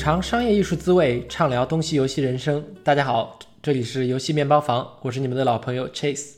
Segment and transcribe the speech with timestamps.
[0.00, 2.64] 尝商业艺术滋味，畅聊东西游戏人生。
[2.82, 6.36] 大家好，这里是游戏面包房，我是你们的老朋友 Chase。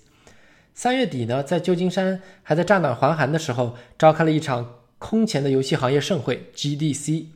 [0.75, 7.27] 三月底呢，在旧金山还在乍暖还寒的时候，召开了一场空前的游戏行业盛会 GDC，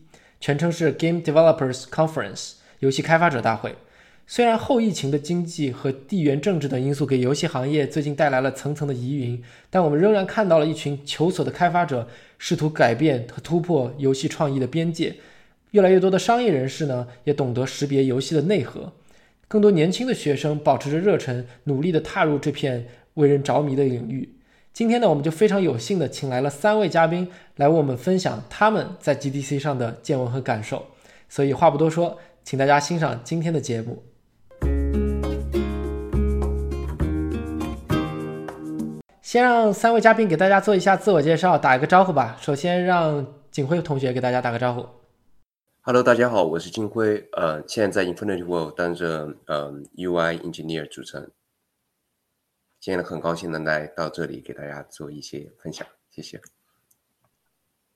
[0.40, 3.76] 全称是 Game Developers Conference，游戏开发者大会。
[4.26, 15.14] 虽然后疫情的经济和地缘政治等因素给游戏行业最近带来了层层的疑云，但我们仍然看到了一群求索的开发者试图改变和突破游戏创意的边界。
[15.72, 18.92] 越来越多的商业人士呢，也懂得识别游戏的内核。
[19.48, 24.36] 更多年轻的学生保持着热忱，努力地踏入这片为人着迷的领域。
[24.72, 30.86] 今天呢，我们就非常有幸地请来了三位嘉宾来为我们分享他们在 GDC 上的见闻和感受。
[31.28, 34.02] 所以话不多说，请大家欣赏今天的节目。
[39.22, 42.36] 先让三位嘉宾给大家做一下自我介绍，打一个招呼吧。
[42.40, 44.86] 首先让景辉同学给大家打个招呼。
[45.88, 51.30] Hello，大家好，我是金辉，呃，现在在 Infinity World 担任呃 UI Engineer 主持人。
[52.80, 56.40] 今天很高兴能来到这里给大家做一些分享，谢谢。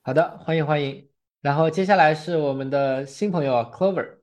[0.02, 1.08] 好的，欢迎欢迎。
[1.40, 4.18] 然后接下来是我们的新朋友 Clover。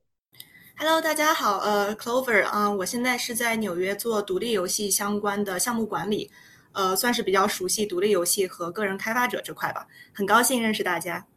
[0.78, 6.32] Hello，大家好，呃，Clover 啊，我现在是在纽约做独立游戏相关的项目管理。
[6.72, 11.28] 呃，算是比较熟悉独立游戏和个人开发者这块吧，很高兴认识大家。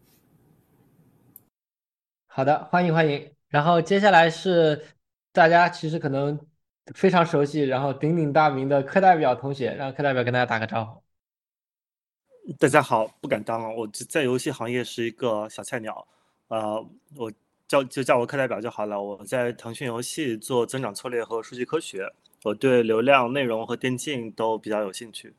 [2.33, 3.35] 好的，欢迎欢迎。
[3.49, 4.81] 然后接下来是
[5.33, 6.39] 大家其实可能
[6.95, 11.03] 非常熟悉，然后鼎鼎大名的课代表同学，让课代表跟大家打个招呼。
[12.57, 16.07] 大家好，不敢当，我在游戏行业是一个小菜鸟，
[16.47, 16.81] 呃，
[17.17, 17.33] 我
[17.67, 19.03] 叫就叫我课代表就好了。
[19.03, 22.13] 我在腾讯游戏做增长策略和数据科学。
[22.45, 25.35] 我对流量、内容和电竞都比较有兴趣。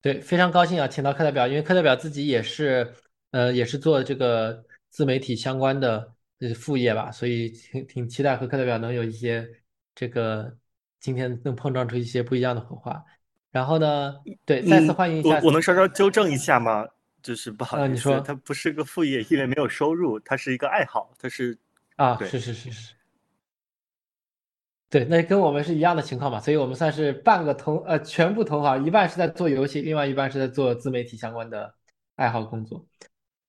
[0.00, 2.94] 对，非常高兴啊，请到课代表，因为课代表自己也是，
[3.34, 6.14] 呃，也是做这个自媒体相关的
[6.54, 9.44] 副业吧，所以挺挺期待和课代表能有一些
[9.92, 10.56] 这个
[11.00, 13.04] 今天能碰撞出一些不一样的火花。
[13.50, 15.40] 然后呢，对，再次欢迎一下。
[15.40, 16.86] 我我能稍稍纠正一下吗？
[17.24, 21.58] 就是不好意思，你说，它不是个副业，因为没有收入，它是一个爱好，它是
[21.96, 22.94] 啊，是是是是。
[24.88, 31.74] 对，那跟我们是一样的情况嘛，所以我们算是半个同呃全部同行，一半是在做游戏，另外一半是在做自媒体相关的
[32.14, 32.86] 爱好工作。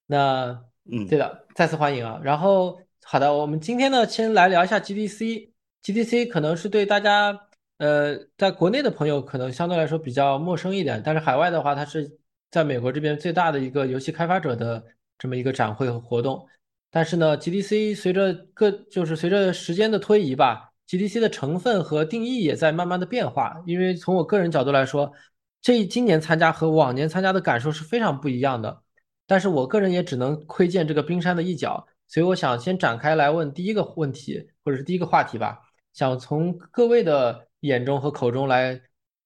[0.06, 2.20] 那嗯，对的，再次欢迎啊。
[2.24, 5.50] 然后好的，我们今天呢，先来聊一下 GDC。
[5.84, 7.40] GDC 可能是对大家
[7.78, 12.18] 呃在国内的朋友可能相对来说比较陌生一点，但是海外的话，它是
[12.50, 14.84] 在美国这边最大的一个游戏开发者的
[15.18, 16.48] 这么一个展会和活动。
[16.92, 20.72] 但是呢，GDC 随着各就是随着时间的推移吧。
[20.88, 25.12] GDC 的成分和定义也在慢慢的变化，因为从我个人角度来说，
[25.60, 28.84] 这今年参加和往年参加的感受是非常不一样的。
[29.28, 35.60] 但是我个人也只能窥见这个冰山的一角，所以我想先展开来问第一个问题，或者是第一个话题吧。
[35.94, 38.82] 想从各位的眼中和口中来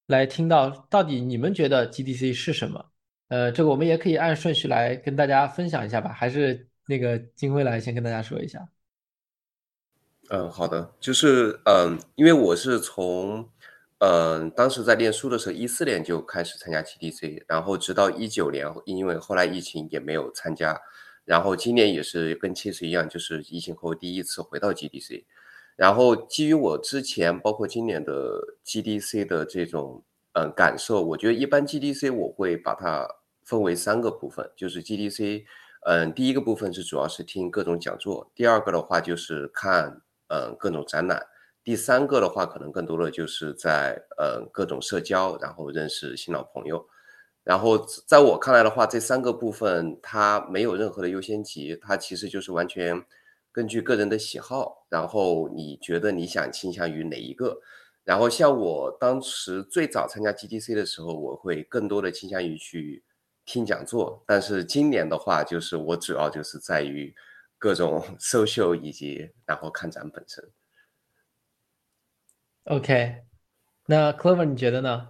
[0.08, 2.86] 来听到，到底你们觉得 GDC 是什么？
[3.30, 6.12] 呃，这个我们也可以按顺序来跟大家分享一下吧。
[6.12, 8.68] 还是那个金辉来先跟大家说一下。
[10.30, 13.50] 嗯，好的，就是嗯，因为我是从
[14.00, 20.80] 嗯当时在念书的时候，一四年就开始参加 GDC，然后直到一九年，因为后来疫情也没有参加，
[21.26, 25.26] 然后今年也是跟其实一样，就是疫情后第一次回到 GDC，
[25.76, 33.08] 然后基于我之前包括今年的 GDC 的这种嗯感受，我觉得一般 GDC 我会把它
[33.44, 35.44] 分为三个部分，就是 GDC，
[35.86, 40.02] 嗯，第一个部分是主要是听各种讲座，第二个的话就是看。
[40.32, 41.26] 嗯，各种展览。
[41.64, 46.88] 第三个的话，可能更多的就是在呃各种社交，然后认识新老朋友。
[47.44, 47.78] 然后
[48.08, 53.04] 在我看来的话，这三个部分它没有任何的优先级，它其实就是完全
[53.52, 54.86] 根据个人的喜好。
[54.90, 57.60] 然后你觉得你想倾向于哪一个？
[58.04, 63.04] 然后像我当时最早参加 GDC 的时候，我会更多的倾向于去
[63.46, 64.24] 听讲座。
[64.26, 67.14] 但是今年的话，就是我主要就是在于。
[67.62, 70.42] 各种 social 以及然后看展本身。
[72.70, 73.24] OK，
[73.88, 75.08] 那 Clover 你觉得呢？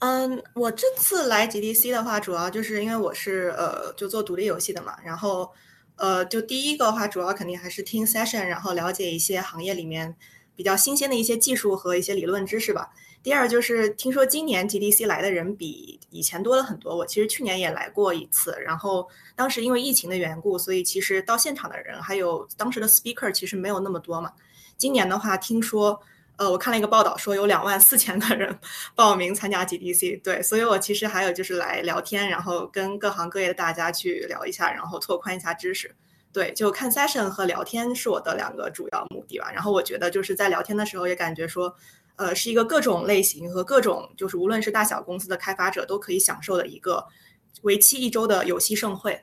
[0.00, 5.50] 嗯，我这次来 GDC 的话，主要就是因为我是呃就做独立游戏的嘛，然后
[5.96, 10.14] 呃就第一个话，主要肯定还是听 session，然后了解一些行业里面
[10.54, 12.90] 比较新鲜的一些技术和一些理论知识吧。
[13.22, 16.94] 第二就是听说今年 GDC 来的人比以前多了很多。
[16.94, 24.30] 我其实去年也来过一次，然后当时因为疫情的缘故，所以其实到现场的人还有当时的 speaker 其实没有那么多嘛。
[24.80, 26.00] 今年的话，听说
[26.36, 28.58] 呃，我看了一个报道说有两万四千个人
[28.96, 35.94] 报名参加 GDC，对，所以我其实还有就是来聊天，然后跟各行各业的大家去聊一下，然后拓宽一下知识。
[36.32, 39.50] 对，就看 session 和聊天是我的两个主要目的吧。
[39.52, 41.74] 然后我觉得就是在聊天的时候也感觉说，
[42.16, 47.04] 呃，是一个各种类型和各种就是无论是大小公司的开发者都可以享受的一个
[47.62, 49.20] 为期一周的游戏盛会。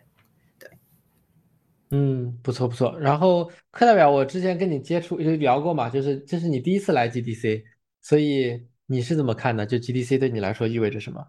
[1.89, 2.97] 对，嗯，不错不错。
[2.99, 7.63] 然后课代表，我之前跟你接触就聊过嘛，就是这是你第一次来 GDC，
[8.01, 9.65] 所以你是怎么看的？
[9.65, 11.27] 就 GDC 对你来说意味着什么？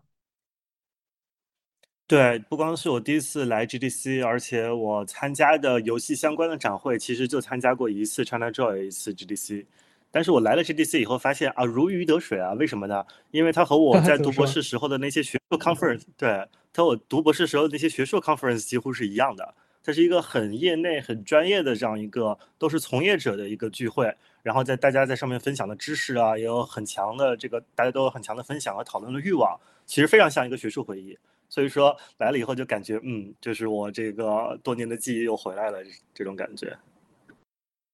[2.07, 9.67] 对，不光是我第一次来 GDC，而且我参加的游戏相关的展会，其实就参加过一次 ChinaJoy，一次 GDC。
[10.11, 13.05] 但是我来了 GDC 以后，发现啊，如鱼得水啊，为什么呢？
[13.31, 19.55] 因为它和 我在读博士时候的那些学术 conference，对，它我读博士时候那些学术 conference 几乎是一样的。
[19.83, 24.15] 它是一个很业内、很专业的这样一个，都是从业者的一个聚会。
[24.43, 31.19] 然后在大家在上面分享的知识啊，也有很强的这个，大家都有很强的分享和讨论的欲望，其实非常像一个学术会议。
[31.51, 35.79] 所以说来了以后就感觉，嗯，就是我这个多年的记忆又回来了，
[36.15, 36.77] 这种感觉。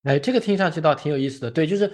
[0.03, 1.51] 哎，这个听上去倒挺有意思的。
[1.51, 1.91] 对，就是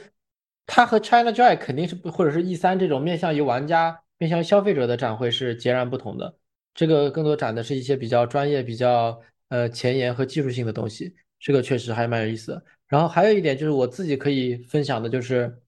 [0.67, 6.35] 它和 ChinaJoy 肯定是不，或者是 E 三这种面向于玩家、面向消费者的展会是截然不同的。
[6.75, 12.64] 这个更多展的是一些比较专业、比较呃前沿和技术性的东西，这个确实还蛮有意思的。
[12.88, 15.62] 然后还有一点就是我自己可以分享的就是，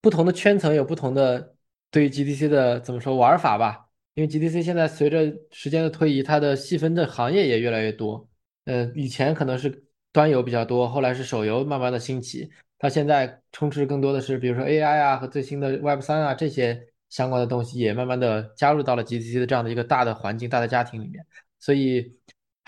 [0.00, 1.54] 不同的圈层有不同的
[1.90, 3.86] 对于 GDC 的怎么说玩法吧。
[4.14, 8.28] 因为 GDC 现在随着时间的推移，它的细分的行业也越来越多。
[8.64, 21.24] 呃，以前可能是端游比较多，后来是手游慢慢的兴起，它现在充斥更多的是，比如说 AI 啊和最新的 Web 三啊这些相关的东西，也慢慢的加入到了 GDC 的这样的一个大的环境、大的家庭里面。
[21.60, 22.17] 所以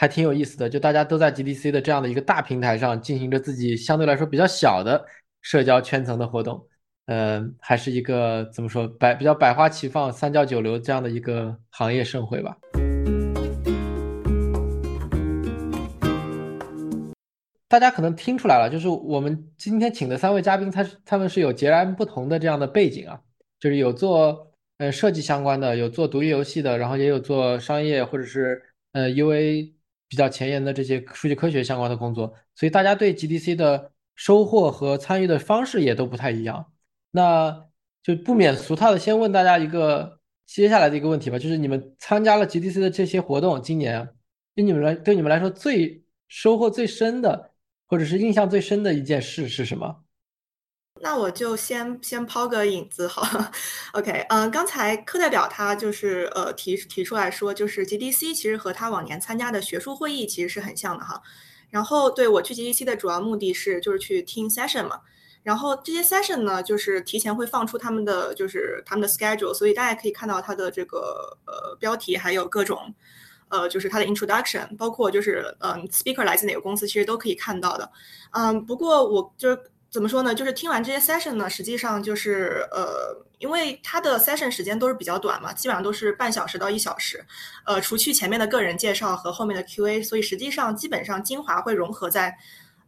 [0.01, 5.05] 还挺有意思的，就大家都在 GDC 的这样的一个大平台上进行着自己相对来说比较小的
[5.43, 6.67] 社交圈层的活动。
[7.05, 12.57] 嗯，还是一个怎么说百比较百花齐放、三教九流这样的一个行业盛会吧。
[17.69, 23.21] 大家可能听出来了，就是我们今天请的三位嘉宾，他他们是有截然不同的这样的背景啊，
[23.59, 28.63] 就是有做呃设计相关的，有做独立游戏的，然后也有做商业或者是
[28.93, 29.75] 呃 UA
[30.11, 36.73] 比较前沿的这些数据科学相关的工作，所以大家对 GDC 的收获和参与的方式也都不太一样。
[37.13, 37.69] 那
[38.03, 44.09] 就不免俗套的先问大家一个接下来的一个问题吧，就是你们参加了 GDC 的这些活动，今年
[44.57, 47.53] 对你们来对你们来说最收获最深的，
[47.87, 50.03] 或者是印象最深的一件事是什么？
[51.03, 53.27] 那我就先先抛个引子好
[53.95, 61.23] ，OK，嗯，刚才课代表他就是呃提提出来说，就是 GDC 其实和他往年参加的学术会议其实是很像的哈。
[61.71, 65.01] 然后对我去 GDC 的主要目的是就是去听 session 嘛。
[65.43, 72.95] 然后这些 session 呢，就是提前会放出他们的就是他们的 schedule，所以大家可以看到它的这个呃标题，还有各种
[73.49, 77.91] 呃就是它的 introduction，包括就是嗯 speaker 来自哪个公司，其实都可以看到的。
[78.33, 79.59] 嗯，不过我就是
[79.91, 87.25] 怎么说呢，就是听完这些 session 呢，实际上就是呃，因为它的 session 时间都是比较短嘛，基本上都是半小时到一小时，
[87.67, 92.37] 呃，除去前面的个人介绍和后面的 Q&A，所以实际上基本上精华会融合在。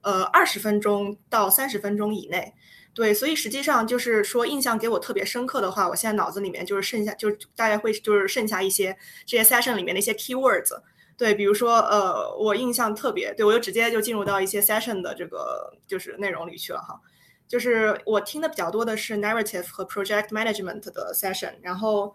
[0.04, 2.52] 呃，二十分钟到三十分钟以内，
[2.92, 10.72] 对，所以实际上就是说，印象给我特别深刻的话，我现在脑子里面就是剩下，就大概会就是剩下一些这些 session 里面的一些 keywords，
[11.16, 17.00] 对，比如说呃，我印象特别，对我就直接就进入到一些 session 的这个就是内容里去了哈，
[17.46, 22.14] 就是我听的比较多的是 narrative 和 project management 的 session，然后。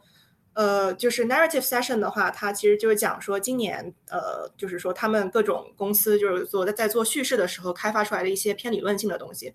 [0.53, 9.53] 呃，就是 narrative session 的话，它其实就是讲说今年，呃，就是说他们各种公司就是做在在做叙事的时候开发出来的一些偏理论性的东西，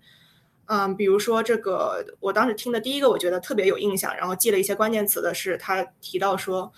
[0.67, 6.71] 嗯，比如说这个我当时听的第一个我觉得特别有印象，然后记了一些关键词的是他提到说，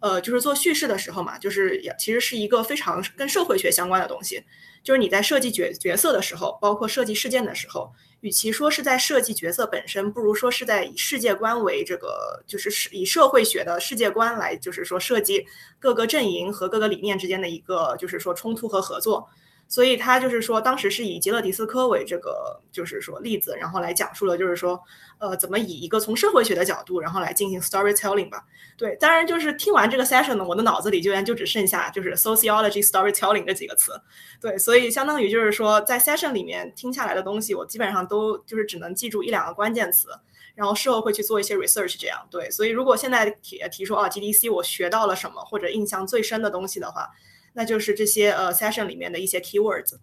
[0.00, 4.44] 呃，就是做叙事的时候嘛，就是也其实是一个非常跟社会学相关的东西，
[4.82, 7.92] 就是你在设计角角色的时候，包括设计事件的时候。
[8.20, 15.46] 与其说是在设计角色本身，不如说是在以世界观为这个，就是以社会学的世界观来，就是说设计
[15.78, 19.28] 各个阵营和各个理念之间的一个，就是说冲突和合作。
[19.70, 24.82] 所以他就是说，当时是以吉勒迪斯科为这个，就是说例子，然后来讲述了，就是说，
[25.18, 28.46] 呃，怎么以一个从社会学的角度，然后来进行 storytelling 吧。
[28.78, 33.92] 对，当然就是听完这个 session 呢，我的脑子里居然就只剩下就是 sociology storytelling 这几个词。
[34.40, 40.08] 对，所以相当于就是说，在 session 里面听下来的东西，我基本上都就是只能记住一两个关键词，
[40.54, 42.26] 然后事后会去做一些 research 这样。
[42.30, 47.10] 对，所以如果现在提提出啊，GDC 我学到了什么或者印象最深的东西的话。
[47.58, 49.96] 那就是这些呃 session 里面的一些 keywords。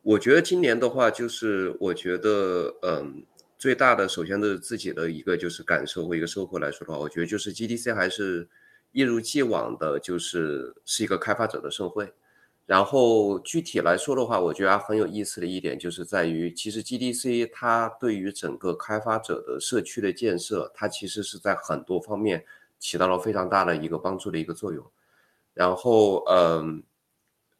[0.00, 3.22] 我觉得今年的话，就是我觉得，嗯，
[3.58, 8.48] 最大的首先是自己的一个就是感受和一个收获来说的话，我觉得就是 GDC 还是
[8.92, 12.10] 一如既往的，就是是一个开发者的盛会。
[12.64, 22.46] 然后具体来说的话，我觉得很有意思的一点就是在于，其实 GDC 它对于整个开发者的社区的建设，它其实是在很多方面
[22.78, 24.90] 起到了非常大的一个帮助的一个作用。
[25.54, 26.82] 然后，嗯。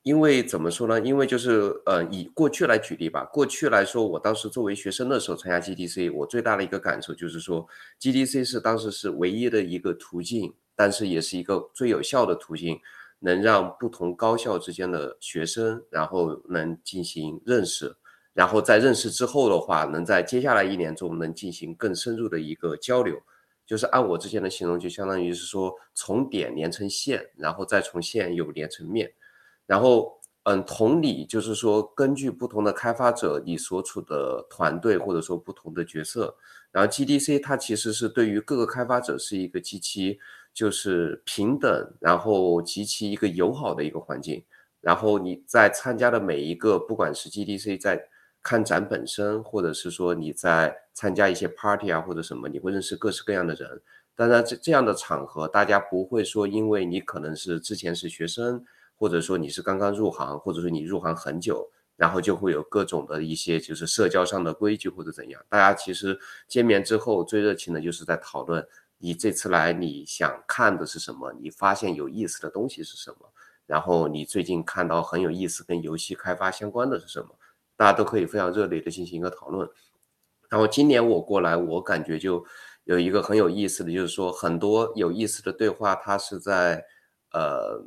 [0.02, 0.98] 因为怎么说呢？
[1.02, 3.22] 因为就是呃，以过去来举例吧。
[3.26, 7.68] 过去来说，我当时作为学生的时候参加 GDC，我最大的一个感受就是说
[8.00, 12.80] ，GDC 是当时是唯一的一个途径，但是也是一个最有效的途径，
[13.18, 17.94] 能让不同高校之间的学生然后能进行认识，
[18.32, 23.20] 然后在认识之后的话，能在接下来一年中能进行更深入的一个交流。
[23.70, 29.08] 就是按我之前的形容，就相当于是说从点连成线，然后再从线又连成面。
[29.64, 36.36] 然后，嗯，同理，就是说，根据不同的开发者，你所处的团队或者说不同的角色，
[36.72, 40.18] 然后 GDC 它其实是对于各个开发者是一个极其
[40.52, 44.44] 就是平等，然后极其一个友好的一个环境。
[44.80, 48.02] 然后你在参加的每一个，不管是 GDC 在
[48.42, 53.82] 看展本身，或者是说你在参加一些 party 啊或者什么，你会认识各式各样的人。
[54.14, 58.64] 当然，这这样的场合，大家不会说因为你可能是之前是学生。
[58.96, 61.66] 或者说你是刚刚入行，或者说你入行很久，
[61.96, 65.42] 然后就会有各种的一些就是社交上的规矩或者怎样。
[65.48, 68.62] 大家其实见面之后最热情的就是在讨论
[68.98, 73.32] 你这次来你想看的是什么，你发现有意思的东西是什么，
[73.64, 77.30] 然后你最近看到很有意思跟游戏开发相关的是什么，
[77.80, 79.66] 大家都可以非常热烈的进行一个讨论。
[80.50, 82.44] 然后今年我过来，我感觉就
[82.84, 86.84] 有一个很有意思的就是说很多有意思的对话，它是在
[87.32, 87.82] 呃。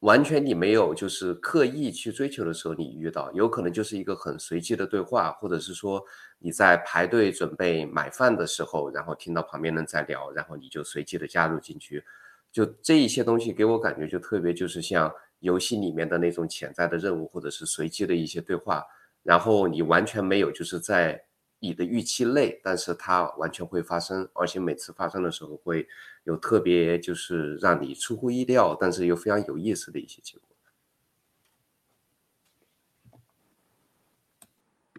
[0.00, 6.04] 完全你没有就是刻意去追求的时候，你遇到有可能就是一个很随机的对话，或者是说
[6.38, 12.04] 你在排队准备买饭的时候，然后听到旁边人在聊，然后你就随机的加入进去，
[12.52, 15.10] 就这一些东西给我感觉就特别就是像
[15.40, 18.84] 游戏里面的那种潜在的任务，或者是随机的一些对话，
[19.22, 21.24] 然后你完全没有就是在。
[21.62, 25.86] 你的预期内，但是它完全会发生，而且每次发生的时候会
[26.24, 30.48] 有特别就是让你出乎意料，但是又非常有意思的一些结果。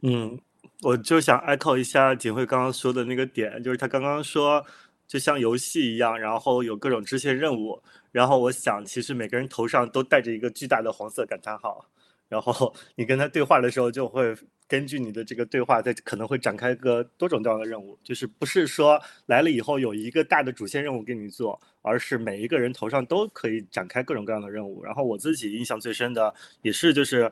[0.03, 0.39] 嗯，
[0.83, 4.63] 我就想 echo 一下景慧刚刚说的那个点，就是他刚刚说
[5.07, 11.85] 就像游戏一样，然后有各种支线任务，然后我想其实每个人头上都带着一个巨大的黄色感叹号，
[12.29, 14.35] 然后你跟他对话的时候就会。
[14.67, 24.81] 根据你的这个对话，在可能会展开个多种多样的任务，就是不是说来了以后有一个大的主线任务给你做，而是每一个人头上都可以展开各种各样的任务。
[24.81, 27.29] 然后我自己印象最深的也是就是，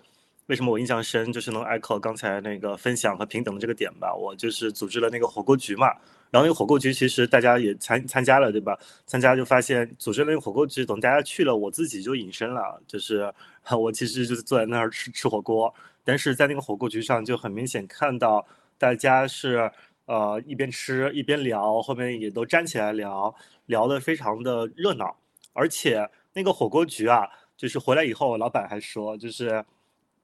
[0.48, 4.14] 为什么我印象深，就是能 echo 刚才那个分享和平等的这个点吧。
[4.14, 5.94] 我就是组织了那个火锅局嘛，
[6.32, 8.78] 然后那个火锅局其实大家也参参加了，对吧？
[9.06, 13.34] 参加就发现组织那个火锅局，等大家去了，我自己就隐身了，就是
[13.72, 15.74] 我其实就是坐在那儿吃吃火锅。
[16.04, 18.46] 但是在那个火锅局上，就很明显看到
[18.78, 19.72] 大家是
[20.06, 23.34] 呃一边吃一边聊，后面也都站起来聊，
[23.66, 25.16] 聊得非常的热闹。
[25.54, 29.64] 而且那个火锅局啊，就是回来以后，老板还说，就是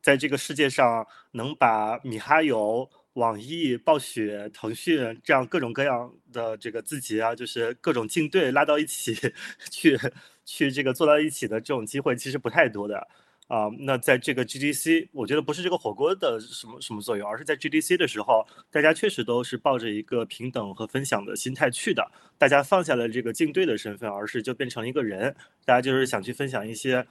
[0.02, 9.14] 在这个世界上能把米哈游、网易、暴雪、腾讯这样各种各样的这个字节啊，就是各种竞队拉到一起
[9.72, 10.00] 去
[10.46, 13.06] 去这个坐到一起的这种机会，其实不太多的。
[13.48, 22.04] 啊，那在这个 GDC，我觉得不是这个火锅的什么什么作用，而是在 GDC 的时候，大家确实都是抱着一个平等和分享的心态去的。
[22.40, 27.06] 大家放下了这个竞队的身份，而是就变成一个人，大家就是想去分享一些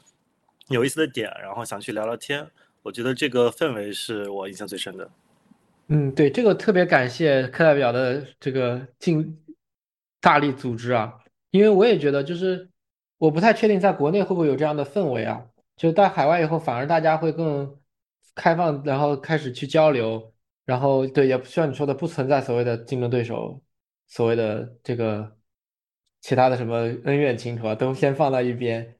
[0.68, 2.44] 有意思的点，然后想去聊聊天。
[2.82, 5.08] 我觉得这个氛围是我印象最深的。
[5.88, 9.38] 嗯，对，这个特别感谢课代表的这个尽
[10.20, 11.12] 大力组织啊，
[11.50, 12.70] 因为我也觉得就是
[13.18, 15.46] 我不太确定在国内会不会有这样的氛围啊。
[15.76, 17.78] 就到海外以后，反而大家会更
[18.34, 20.32] 开放，然后开始去交流，
[20.64, 23.60] 然后对，也不像你说的，不存在所谓的竞争对手，
[24.06, 25.36] 所谓的这个
[26.20, 28.96] 其他的什么恩怨情仇啊，都先放到一边。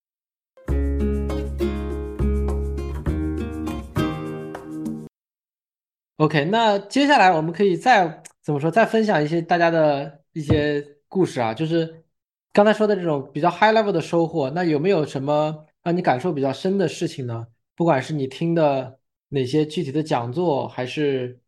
[6.17, 12.05] OK，那接下来我们可以再怎么说，再分享一些大家的一些故事啊，就是
[12.53, 15.67] 刚才说的这种比较 high level 的收获，那有没有什么？
[15.83, 17.49] 让你感受比较深的事情呢？
[17.75, 21.41] 不管是你听的哪些具体的讲座，还是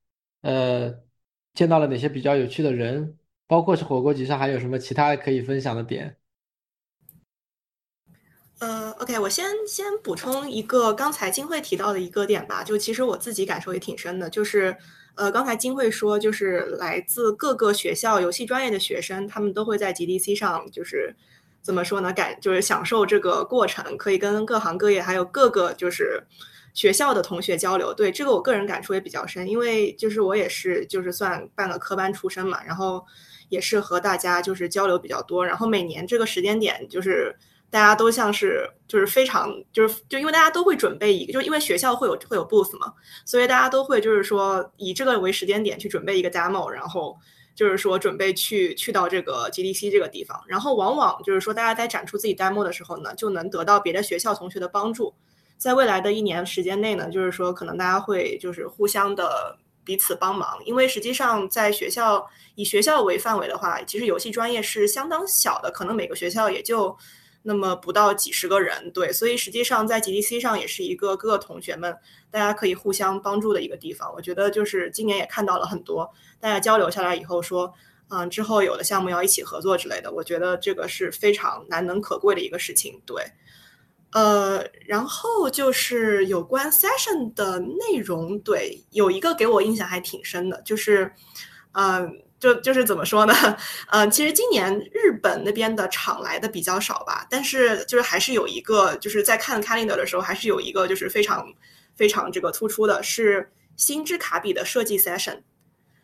[0.42, 0.92] 呃
[1.54, 6.16] 见到了哪些比较有趣的人，包括是火锅局上还有什么其他可以分享的点？
[8.58, 14.74] 呃，OK，我先先补充一个刚才金慧提到的一个点吧，就其实我自己感受也挺深的，就是
[15.14, 21.14] 呃，刚才金慧说，就是来自各个学校游戏专业的学生，他们都会在 GDC 上，就是
[21.60, 26.22] 怎么说呢，感就是享受这个过程，可以跟各行各业还有各个就是
[26.72, 27.92] 学校的同学交流。
[27.92, 33.04] 对这个，我个人感触也比较深，因为就是我也是就是算半个科班出身嘛，然后
[33.50, 37.36] 也是和大家就是交流比较多，然后每年这个时间点就是。
[37.68, 42.94] 大家都像是就是非常就是就因为大家都会准备一个，就因为学校会有会有 booth 嘛，
[43.24, 47.18] 所以大家都会就是说以这个为时间点去准备一个 demo，然后
[47.54, 55.12] 就是说准备去去到这个 GDC 这个地方，然后往往就是说大家在展出自己 demo 的时候呢，就能得到别的学校同学的帮助，
[55.58, 66.96] 在未来的一年时间内呢，就是说可能大家会就是互相的彼此帮忙，因为实际上在学校以学校为范围的话，其实游戏专业是相当小的，可能每个学校也就。
[67.48, 71.96] 那么不到几十个人，对，所以实际上在 GDC 上也是一个各个同学们
[72.28, 74.12] 大家可以互相帮助的一个地方。
[74.12, 77.72] 我觉得就是今年也看到了很多大家交流下来以后说，
[78.08, 83.00] 嗯，之后有的项目要一起合作之类的，我觉得这个是非常难能可贵的一个事情。
[83.06, 83.22] 对，
[84.10, 91.12] 呃，然后就是有关 session 的内容，对，有一个给我印象还挺深的，就是，
[91.74, 92.25] 嗯。
[92.38, 93.34] 就就是怎么说呢？
[93.90, 101.46] 嗯，其实今年日本那边的场来的比较少吧，但是就是还是有一个，就是在看 calendar 的时候，还是有一个就是非常
[101.94, 105.42] 非常这个突出的是星之卡比的设计 session。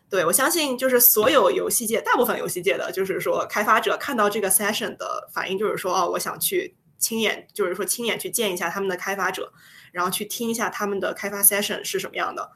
[0.09, 9.51] 对我相信，就是所有游戏界大部分游戏界的，就是说开发者看到这个 session 的反应，就是说哦，我想去亲眼，就是说亲眼去见一下他们的开发者，
[9.91, 12.51] 然后去听一下他们的开发 session 是什么样的。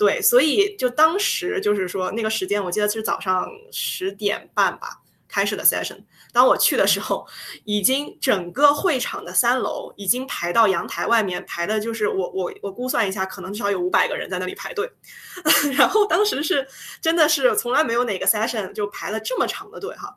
[0.00, 6.02] 对，所以就当时就是说那个时间，我记得是早上十点半吧开始的 session。
[6.32, 7.26] 当我去的时候，
[7.64, 14.90] 已经整个会场的三楼已经排到阳台外面，排的就是我我我估算一下，可能至少有五百个人在那里排队。
[15.76, 16.66] 然后当时是
[17.02, 20.16] 真的是从来没有哪个 session 就排了这么长的队哈。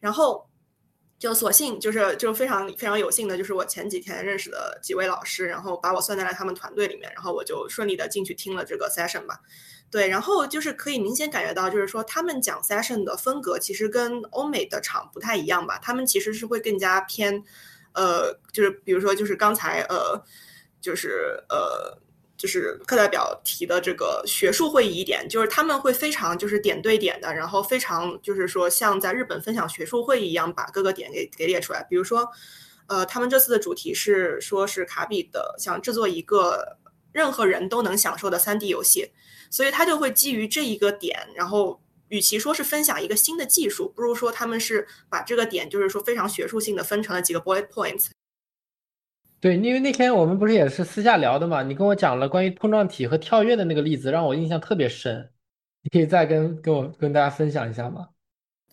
[0.00, 0.49] 然后。
[1.20, 9.38] 就所幸就是就非常非常有幸的，就是我前几天认识的几位老师，然后把我算在了他们团队里面，然后我就顺利的进去听了这个 session 吧。
[9.90, 17.44] 对，然后就是可以明显感觉到，就是说他们讲 session 的风格其实跟欧美的场不太一样吧，他们其实是会更加偏，
[17.92, 20.24] 呃，就是比如说就是刚才呃，
[20.80, 21.98] 就是呃。
[22.40, 31.86] 就是课代表提的这个学术会议一点，就是他们会非常就是点对点的，然后非常就是说像在日本分享学术会议一样，把各个点给给列出来。
[31.90, 32.26] 比如说，
[32.86, 36.78] 呃，他们这次的主题是说是卡比的想制作一个
[37.12, 39.10] 任何人都能享受的三 D 游戏，
[39.50, 48.06] 所以他就会基于这一个点，然后与其说是分享一个新的技术，不如说他们是把这个点就是说非常学术性的分成了几个 bullet points。
[49.40, 55.30] 对，因为那天我们不是也是私下聊的嘛，你跟我讲了关于碰撞体和跳跃的那个例子，让我印象特别深。
[55.82, 58.06] 你可以再跟跟我跟大家分享一下吗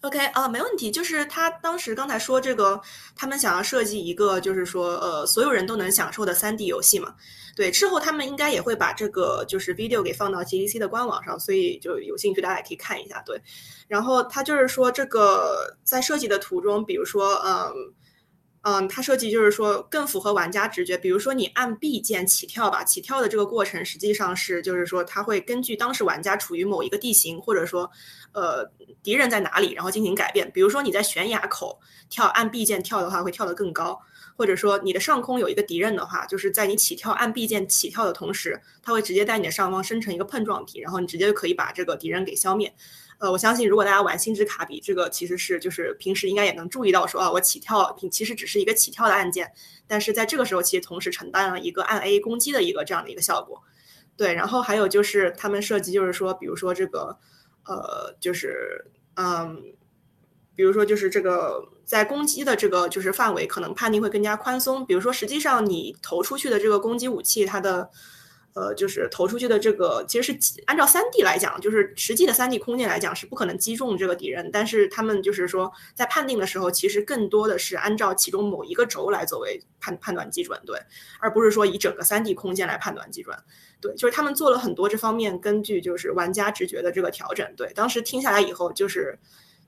[0.01, 0.91] ？OK 啊，没问题。
[0.91, 2.81] 就是他当时刚才说这个，
[3.15, 7.15] 他们想要设计一个，就是说呃，所有人都能享受的三 D 游戏嘛。
[7.55, 13.23] 对，之后他们应该也会把这个就是 video 给放到 GDC 的官网上，所以就有兴趣大家也可以看一下。
[13.25, 13.41] 对，
[13.87, 17.71] 然后他就是说这个在设计的途中，比如说嗯。
[18.63, 20.97] 嗯，它设计就是说更符合玩家直觉。
[20.97, 27.89] 比如说你按 B 键起跳吧，起跳的这个过程实际上是就是说它会根据当时玩家处于某一个地形，或者说
[28.33, 28.69] 呃
[29.01, 30.51] 敌人在哪里，然后进行改变。
[30.51, 33.97] 比如说你在悬崖口跳，按 B 键跳的话会跳得更高；
[34.35, 42.73] 或者说你的上空有一个敌人的话，就是在你起跳按 B 键起跳的同时，它会直接在你的上方生成一个碰撞体，然后你直接就可以把这个敌人给消灭。
[43.19, 49.51] 呃，我相信如果大家玩星之卡比，这个其实是就是平时应该也能注意到，说啊，我起跳其实只是一个起跳的按键，
[49.87, 53.63] 但是在这个时候其实同时承担了一个按 A 攻击的一个这样的一个效果。
[54.15, 57.17] 对，然后还有就是他们设计就是说，比如说这个，
[57.65, 59.63] 呃，就是嗯，
[60.55, 67.89] 比如说就是这个在攻击的这个就是范围可能判定会更加宽松，比如说实际上你投出去的这个攻击武器它的。
[68.57, 74.49] 呃，就是投出去的这个，其实是按照三 D 来讲，就是实际的三 D 空间来讲，是不可能击中这个敌人。
[74.51, 80.75] 但是他们就是说，在判定的时候，其实更多的是按照其中某一个轴来作为判判断基准，对，
[81.19, 83.37] 而不是说以整个三 D 空间来判断基准。
[83.79, 87.47] 对，就是他们做了很多这方面根据就是玩家直觉的这个调整。
[87.55, 89.19] 对，当时听下来以后，就是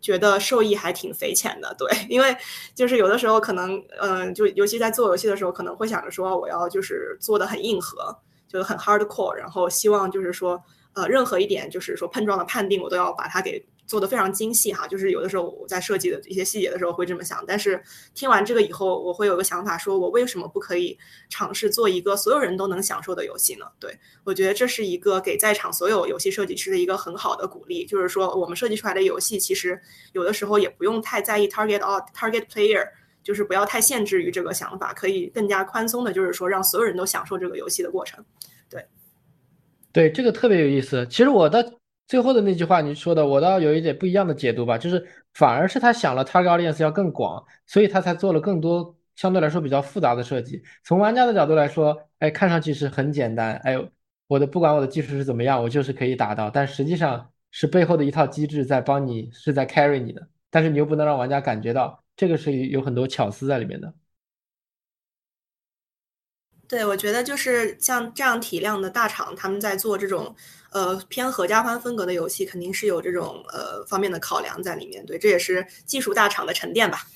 [0.02, 1.76] 觉得受益还挺匪浅的。
[1.78, 2.36] 对， 因为
[2.74, 8.18] 就是有的时候可能，嗯，就尤其在做游戏的时候，可能会想着说，我要就是做的很硬核。
[8.50, 13.66] 就很 hardcore，然后希望就是说，呃任何一点就是说碰撞的判定，我都要把它给。
[13.90, 17.82] 做得非常精细哈，就是有的时候我在设计的一些细节的时候会这么想，但是
[18.14, 20.96] 听完这个以后，我会有个想法，说我为什么不可以
[21.28, 23.66] 尝试做一个所有人都能享受的游戏呢？
[23.80, 29.82] 对我觉得这是一个给在场所有游戏设计师的一个很好的鼓励，就是说我们设计出来的游戏，其实
[30.14, 32.88] 有的时候也不用太在意 target or target player，
[33.30, 38.26] 就是不要太限制于这个想法，可以更加宽松的，就是说让所有人都享受这个游戏的过程。
[38.68, 38.84] 对，
[39.94, 41.06] 对，这个特别有意思。
[41.06, 41.76] 其实我的。
[42.10, 50.60] 最后的那句话你说的，我倒有一点不一样的解读吧，就是反而是他想了 target audience 要更广，所以他才做了更多相对来说比较复杂的设计。
[50.84, 53.78] 从玩家的角度来说，哎，看上去是很简单，哎，
[54.26, 63.94] 我的不管我的技术是怎么样，我就是可以达到，但实际上是背后的一套机制在帮你，是在 carry 你的，但是你又不能让玩家感觉到，这个是有很多巧思在里面的。
[66.68, 70.36] 对，我觉得就是像这样体量的大厂，他们在做这种
[70.72, 75.06] 呃偏合家欢风格的游戏，肯定是有这种呃方面的考量在里面。
[75.06, 77.08] 对，这也是技术大厂的沉淀吧。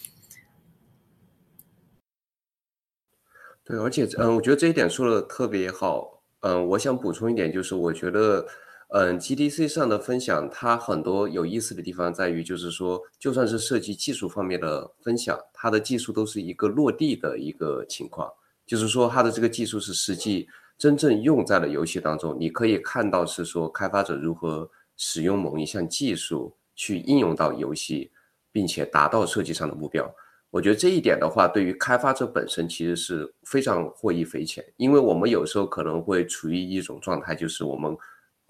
[3.65, 6.23] 对，而且嗯，我觉得这一点说的特别好。
[6.39, 8.47] 嗯，我想补充一点，就是我觉得
[8.95, 18.31] 嗯，GDC 上的分享，它很多有意思的地方在于，就是说，就算是涉及技术方面的分享，它的技术都是一个落地的一个情况。
[18.67, 28.11] 就是说，它的这个技术是实际真正用在了游戏当中，你可以看到是说开发者如何使用某一项技术去应用到游戏，
[28.51, 30.13] 并且达到设计上的目标。
[30.51, 37.97] 我觉得这一点的话，对于开发者本身其实是非常获益匪浅，因为我们有时候可能会处于一种状态，就是我们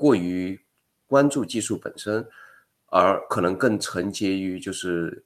[0.04, 0.60] 过于
[1.08, 2.28] 关注技术本身，
[2.88, 5.24] 而可能更承接于就是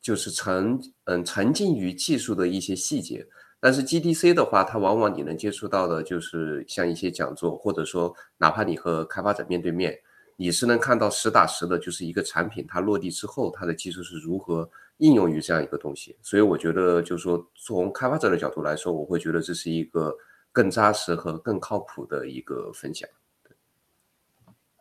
[0.00, 3.26] 就是沉嗯沉浸于技术的一些细节。
[3.58, 9.98] 但是 GDC 的话，它往往你能接触到的就是像一些讲座，或者说哪怕你和开发者面对面，
[10.36, 16.16] 你是能看到实打实的，就是一个产品它落地之后，它的技术是如何应用于这样一个东西。
[16.22, 20.16] 所以我觉得，就是说从开发者的角度来说，我会觉得这是一个
[20.52, 23.08] 更扎实和更靠谱的一个分享。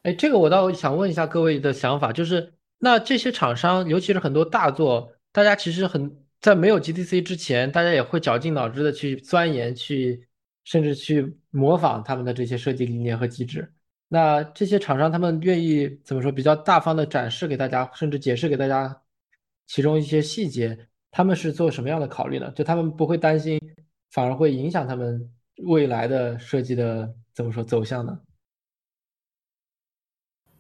[0.03, 6.17] 哎，这个我倒想问一下各位的想法，就是那这些厂商，尤其是很多大作，大家其实很。
[6.41, 10.27] 在没有 GDC 之前，大家也会绞尽脑汁的去钻研，去
[10.63, 13.71] 甚至去模仿他们的这些设计理念和机制。
[14.07, 16.31] 那这些厂商他们愿意怎么说？
[16.31, 19.03] 比较大方的展示给大家，甚至解释给大家
[19.67, 20.75] 其中一些细节，
[21.11, 22.51] 他们是做什么样的考虑呢？
[22.55, 23.59] 就他们不会担心，
[24.09, 25.31] 反而会影响他们
[25.65, 28.19] 未来的设计的怎么说走向呢？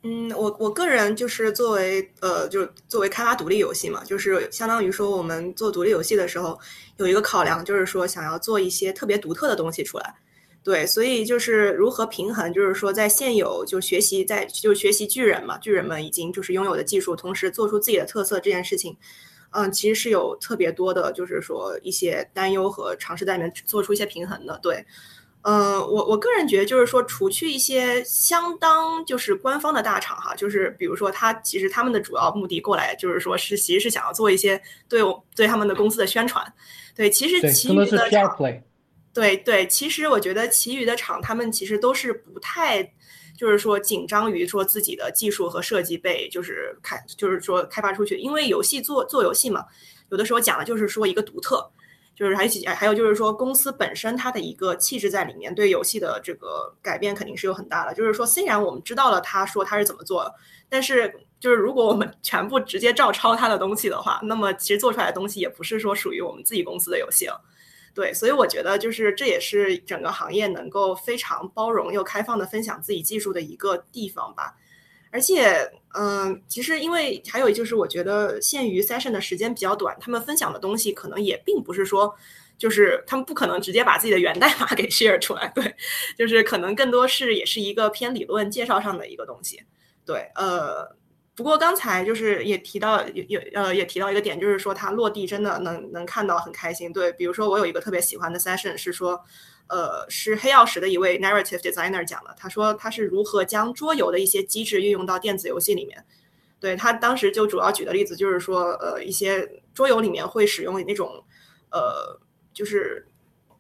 [0.03, 6.59] 嗯，我我个人就是作为呃，就是作为开发独立游戏嘛，就是相当于说我们做独立游戏的时候，
[6.97, 10.15] 有一个考量，就是说想要做一些特别独特的东西出来。
[10.63, 18.97] 对，所以就是如何平衡，就是说在现有就学习在就学习巨人嘛，巨人们已经就是拥有的技术，同时做出自己的特色这件事情，
[19.51, 24.59] 嗯，其实是有特别多的，就是说一些担忧和尝试在里面做出一些平衡的。
[24.63, 24.83] 对。
[25.43, 36.45] 呃，我我个人觉得，就是说，除去一些相当就是官方的大厂哈，就是比如说他其实他们的主要目的过来，就是说是其实是想要做一些对我对他们的公司的宣传，
[36.95, 38.37] 对，其实其余的厂，
[39.13, 42.83] 对对，其实我觉得其余的厂他们其实都是不太
[43.35, 49.65] 就是说紧张于说自己的技术和设计被就是开就是说开发出去，因为游戏做做游戏嘛，
[50.09, 51.67] 有的时候讲的就是说一个独特。
[52.21, 57.95] 就是还有还有就是说，公司本身它的一个气质在里面，对游戏的这个改变肯定是有很大的。
[57.95, 60.31] 就是说，虽然我们知道了他说他是怎么做，
[60.69, 67.41] 但是就是如果我们 全部直接照抄他的东西的话，那么其实做出来的东西也不是说属于我们自己公司的游戏了。
[67.95, 74.53] 对，所以我觉得就是这也是整个行业能够非常包容又开放的分享自己技术的一个地方吧。
[75.11, 82.15] 而且，嗯，其实因为还有就是，我觉得限于 session 的时间比较短，他们分享的东西可能也并不是说，
[82.57, 85.75] 就是他们不可能直接把自己的源代码给 share 出来，对，
[86.17, 89.61] 就是可能更多是也是一个偏理论介绍上的一个东西，
[90.05, 90.95] 对，呃，
[91.35, 99.23] 不过刚才就是也提到，有有呃也提到一个点，就是说它落地真的能能看到很开心，对，比如说我有一个特别喜欢的 session 是说。
[99.67, 102.35] 呃，是黑曜石的一位 narrative designer 讲的。
[102.37, 106.03] 他说他是如何将桌游的一些机制运用到电子游戏里面。
[106.59, 111.23] 对他当时就主要举的例子就是说，呃，一些桌游里面会使用那种，
[111.71, 112.19] 呃，
[112.53, 113.07] 就是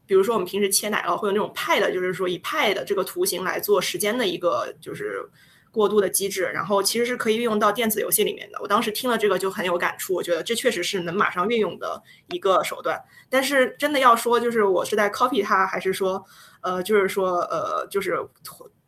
[0.05, 5.29] 比如说我们平时切奶酪会有那种派的，就是说以派的这个图形来做时间的一个就是。
[5.71, 8.59] 过渡的机制，然后其实是可以运用到电子游戏里面的。
[8.61, 13.01] 我当时听了这个就很有感触，我觉得这确实是能马上运用的一个手段。
[13.29, 16.23] 但是真的要说，就是我是在 copy 它，还是说，
[16.61, 18.17] 呃，就是说，呃，就是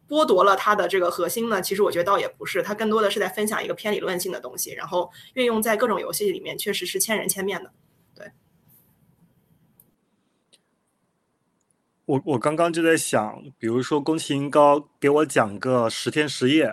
[0.09, 1.61] 剥夺了它的这个核心呢？
[1.61, 7.71] 其实我觉得倒也不是，它更多的是在分享一个偏理论性的东西，然后运用在各种游戏里面，确实是千人千面的。
[8.13, 8.31] 对。
[12.13, 16.71] 我我刚刚就在想，比如说宫崎英高给我讲个十天十夜，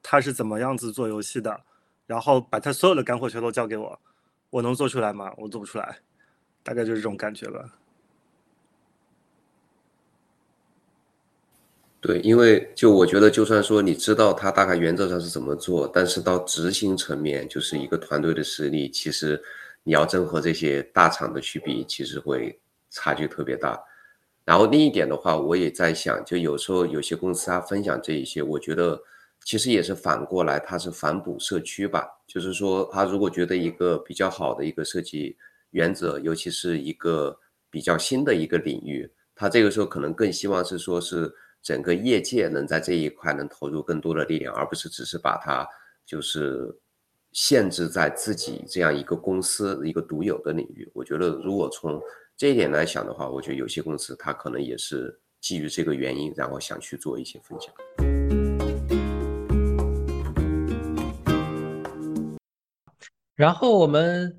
[0.00, 1.62] 他是怎么样子做游戏的，
[2.06, 4.00] 然后把他所有的干货全都交给我，
[4.48, 5.32] 我能做出来吗？
[5.38, 5.98] 我做不出来，
[6.62, 7.64] 大概就是这种感觉吧。
[12.00, 19.42] 对，因为就我觉得，就算说你知道他大概原则上是怎么做，但是到执行层面，就是一个团队的实力，其实
[19.82, 22.56] 你要真和这些大厂的去比，其实会
[22.88, 23.76] 差距特别大。
[24.46, 28.98] 然后另一点的话，我也在想，就有时候有些公司他分享这一些，我觉得
[29.44, 32.08] 其实也是反过来，他是反哺社区吧。
[32.26, 35.36] 就是说，他如果觉得一个比较好的一个设计
[35.72, 41.34] 原则，尤其是一个比较新的一个领域，他这个时候可能更希望是说是。
[41.62, 45.66] 整个业界能在这一块能投入更多的力量，而不是只是把它
[46.06, 46.72] 就是
[47.32, 50.88] 限制在自己这样一个公司一个独有的领域。
[50.94, 52.00] 我觉得，如果从
[52.36, 57.72] 这一点来想的话，我觉得有些公司它可能也是基于这个原因，然后想去做一些分享。
[63.34, 64.38] 然后我们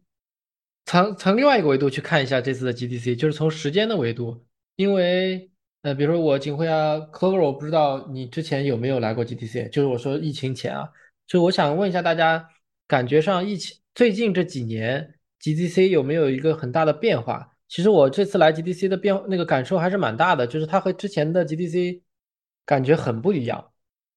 [0.86, 5.50] 从从另外一个维度去看一下这次的 GDC，就是从时间的维度，因为。
[5.84, 10.90] 呃，比如说我景辉啊，Clover，我不知道你之前有没有来过 GTC，就是我说疫情前啊，
[11.28, 12.50] 就我想问一下大家，
[12.88, 17.57] 感觉上疫情最近这几年 GTC 有没有一个很大的变化？
[17.68, 22.02] 其实我这次来 GDC 的变那个感受还是蛮大的，就是它和之前的 GDC
[22.66, 23.72] 感觉很不一样，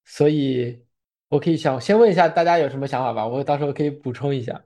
[0.04, 0.84] 所以
[1.28, 4.62] 我可以想先问一下大家有什么想法吧，我到时候可以补充一下。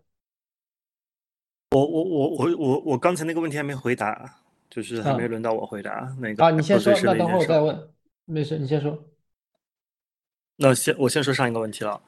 [1.70, 4.40] 我我我我我我刚才那个问题还没回答。
[4.70, 7.90] 就是还没轮到我回答那个啊，你先说，那等会儿我再问。
[8.25, 8.99] 没事，你先说。
[10.57, 12.03] 那先我先说上一个问题了。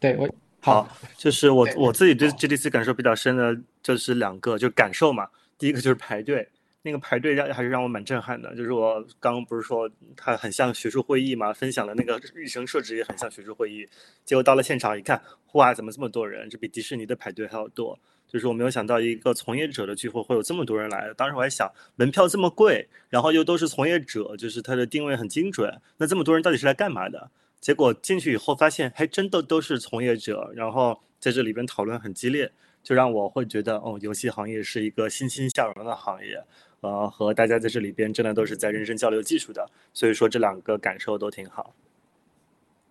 [0.00, 0.26] 对，我
[0.60, 5.28] 好，就是我我自己对 GDC 感受比较深的，就是两个，就感受嘛。
[5.58, 6.48] 第一个就是排队，
[6.82, 8.54] 那个排队让还是让我蛮震撼的。
[8.54, 13.88] 就是我刚刚不是说它很像学术会议嘛，分享的那个日程设置也很像学术会议，
[14.24, 16.48] 结果到了现场一看，哇，怎么这么多人？
[16.50, 17.98] 这比迪士尼的排队还要多。
[18.28, 27.30] 就是我没有想到一个从业者的聚会会有这么多人来，当时我还想门票这么贵，然后又都是从业者，就是它的定位很精准，那这么多人到底是来干嘛的？
[27.60, 32.50] 结果进去以后发现，还真的都是从业者，然后在这里边讨论很激烈，
[32.86, 36.40] 就让我会觉得，哦，游戏行业是一个欣欣向荣的行业，
[36.82, 41.74] 呃，和大家在这里边真的都是在认真交流技术的，所以说这两个感受都挺好。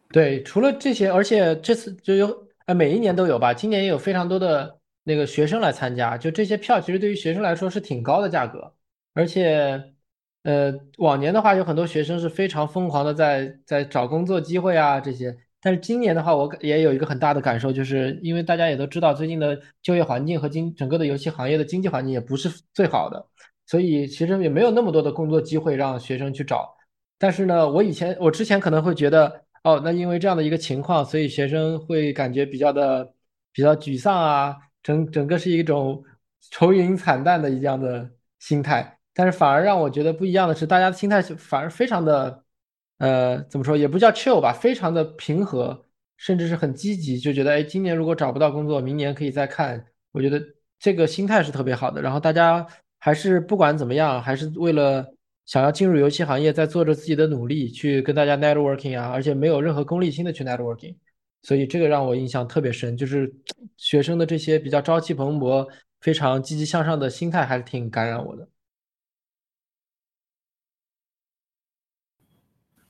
[0.10, 4.78] 对，除了这些，而且这次就有，呃，每一年都有吧，今年也有非常多的。
[5.08, 8.74] 那个学生来参加，就这些票其实对于学生来说是挺高的价格，
[9.14, 9.94] 而且，
[10.42, 23.26] 呃，往年的话有很多学生是非常疯狂的在在找工作机会啊这些，但是今年的话，我也有一个很大的感受，就是因为大家也都知道最近的就业环境和经整个的游戏行业的经济环境也不是最好的，
[23.66, 26.72] 所以其实也没有那么多的工作机会让学生去找。
[27.18, 33.12] 但是呢，我以前我之前可能会觉得，哦，那因为这样的一个情况，所以学生会感觉比较的
[33.52, 34.56] 比较沮丧啊。
[34.84, 36.04] 整整个是一种
[36.52, 42.44] 愁云惨淡的一样的心态，但是反而让我觉得不一样的是，大家的心态反而非常的，
[42.98, 45.86] 呃，怎么说也不叫 chill 吧，非常的平和，
[46.18, 49.86] 甚至是很积极，就觉得哎，今年如果找不到工作，明年可以再看。
[50.12, 50.42] 我觉得
[50.80, 52.02] 这个心态是特别好的。
[52.02, 52.66] 然后大家
[53.00, 55.06] 还是不管怎么样，还是为了
[55.46, 60.96] 想要进入游戏行业，在做着自己的努力去跟大家 networking 啊，而且没有任何功利心的去 networking。
[61.44, 63.32] 所以这个让我印象特别深，就是
[63.78, 65.68] 学生的这些比较朝气蓬勃、
[66.02, 68.48] 非常积极向上的心态，还是挺感染我的。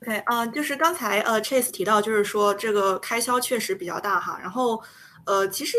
[0.05, 4.37] OK，啊，就是刚才呃 Chase 提到，就是说这个开销确实比较大哈。
[4.39, 4.79] 然后
[5.25, 5.77] 呃，其实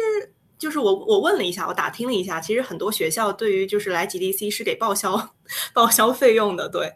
[0.59, 5.17] 就是我我问了一下，我打听了一下，其实很多学校对于就是来 GDC 是给报销
[5.73, 6.93] 报销费用的，对。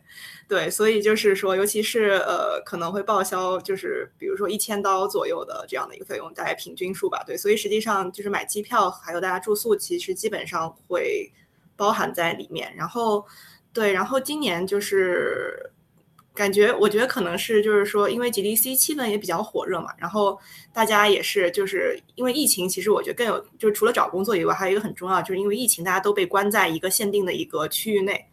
[0.48, 7.22] 对，所以就是说，尤其是呃，可能会报销，就是比如说一千刀左右的这样的一个费用，大概平均数吧。
[7.24, 11.32] 对，所以实际上就是买机票还有大家住宿，其实基本上会
[11.76, 12.74] 包含在里面。
[12.76, 13.24] 然后，
[13.72, 15.70] 对，然后今年就是
[16.40, 20.38] 感觉，我觉得可能是就是说，因为 GDC 气氛也比较火热嘛，然后
[20.72, 28.24] 大家也是就是因为疫情，其实我觉得更有，就是除了找工作以外，还有一个很重要，就是因为疫情，大家都被关在一个限定的一个区域内。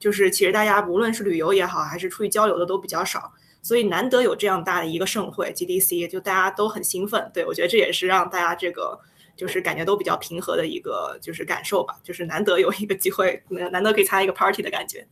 [0.00, 7.30] 就是其实大家无论是旅游也好，还是出去交流的都比较少，所以难得有这样大的一个盛会 GDC，就大家都很兴奋。
[7.32, 8.98] 对我觉得这也是让大家这个
[9.36, 15.06] 就是感觉都比较平和的一个就是感受吧，就是难得有一个机会，难难得可以参加一个 party 的感觉。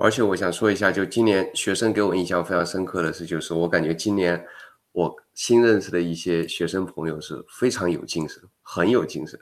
[0.00, 4.46] 而且我想说一下，就今年学生给我印象非常深刻的是，就是我感觉今年
[4.92, 9.38] 我新认识的一些学生朋友是非常有精神，很有精神。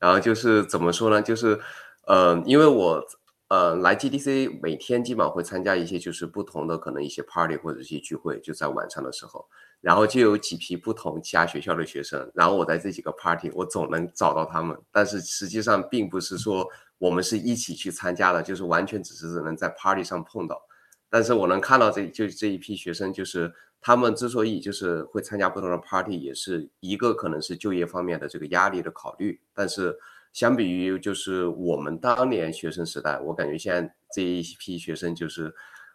[0.00, 1.22] 然后就是怎么说呢？
[1.22, 1.60] 就是，
[2.06, 3.00] 呃，因为我
[3.50, 9.44] 呃来 GDC 每天基本上会参加一些就是不同的可能一些 party 或者一些聚会，就在晚上的时候，
[9.80, 16.66] 然后就有几批不同其他学校的学生，然后我在这几个 party 我总能找到他们，但是实际上并不是说
[16.98, 20.62] 我们是一起去参加的，就是完全只是能在 party 上碰到，
[21.10, 23.52] 但是我能看到这就这一批学生就是。
[23.82, 29.40] 他们之所以就是会参加不同的 party，也是一个可能是就业方面的这个压力的考虑。
[29.54, 29.98] 但是
[30.32, 35.52] 相比于就是我们当年学生时代，我感觉现在这一批学生就是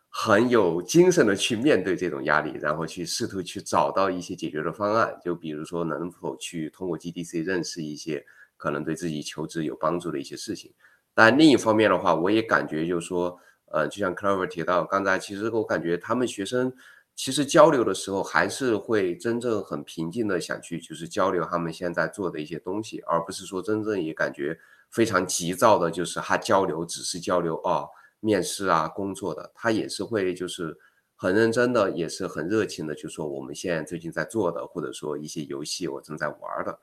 [0.09, 5.17] 很有精神的去面对这种压力，然后去试图去找到一些解决的方案。
[5.23, 8.25] 就比如说能否去通过 GDC 认识一些
[8.57, 10.73] 可能对自己求职有帮助的一些事情。
[11.13, 13.39] 但另一方面的话，我也感觉就是说，
[13.71, 16.73] 呃，就像 Clover 提到刚才，其实我感觉他们学生。
[17.15, 24.59] 其实交流的时候，还是会真正很平静的想去，就是交流他们现在做的一些东西，而不是说真正也感觉
[24.91, 27.87] 非常急躁的，就是他交流只是交流哦，
[28.19, 30.77] 面试啊工作的，他也是会就是
[31.15, 36.77] 很认真的，也是很热情的，就说我们现在最近在做的，或者说一些游戏我正在玩的。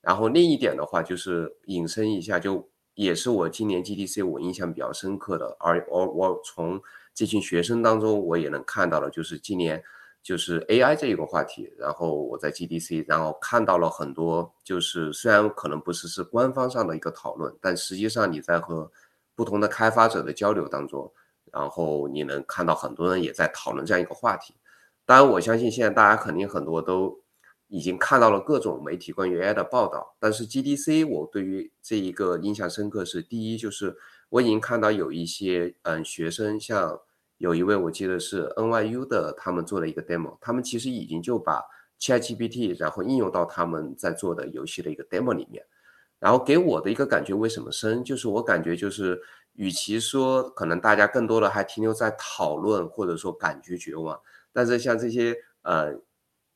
[0.00, 6.80] 然后另一点的话，就是引申一下，就也是我今年 GDC 我印象比较深刻的，而而我从。
[7.16, 9.82] 这群学生当中，我也能看到了，就是今年
[10.22, 11.72] 就是 AI 这一个话题。
[11.78, 18.92] 然后我在 GDC，然后看到了很多，就是虽然可能不是是官方上的一个讨论，但实际上你在和
[19.34, 21.10] 不同的开发者的交流当中，
[21.50, 24.54] 然后你能看到很多人也在讨论这样一个话题。
[25.06, 27.18] 当然，我相信现在大家肯定很多都
[27.68, 30.14] 已经看到了各种媒体关于 AI 的报道。
[30.20, 33.96] 但是 GDC，我对于这一个印象深刻是，第一就是
[34.28, 37.00] 我已经看到有一些嗯学生像。
[37.38, 41.62] 有一位我记得是 NYU 的，他们做了一个 demo，他们其实已经就把
[42.00, 45.64] ChatGPT 然后应用到他们在做的游戏的一个 demo 里面，
[46.18, 49.20] 然后给我的一个感觉为什么深，就是我感觉就是
[49.52, 54.18] 与其说可能大家更多的还停留在讨论或者说感觉绝望，
[54.52, 55.94] 但是像这些呃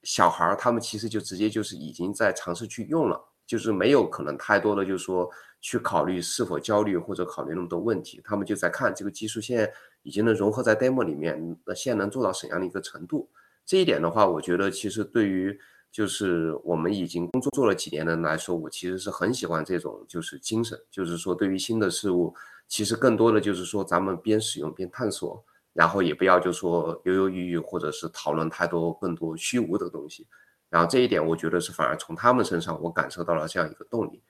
[0.03, 5.29] 小孩儿，他们其实就直接就是已经在尝试去用了，就是没有可能太多的就是说
[5.61, 9.73] 去考虑是否焦虑或者考虑那么多问题，他们就在看这个技术现在。
[10.03, 13.29] 已经能融合在 demo 里面，那现在能做到怎样的一个程度？
[13.67, 15.55] 这一点的话，我觉得其实对于
[15.93, 22.35] 就是我们已经工作做了几年的人来说，我其实是很喜欢这种就是精神，就是说对于新的事物，
[22.67, 30.27] 其实更多的就是说咱们边使用边探索，然后也不要就说犹犹豫豫或者是讨论太多更多虚无的东西。
[30.71, 34.23] 然后这一点，我觉得是反而从他们身上我感受到了这样一个动力。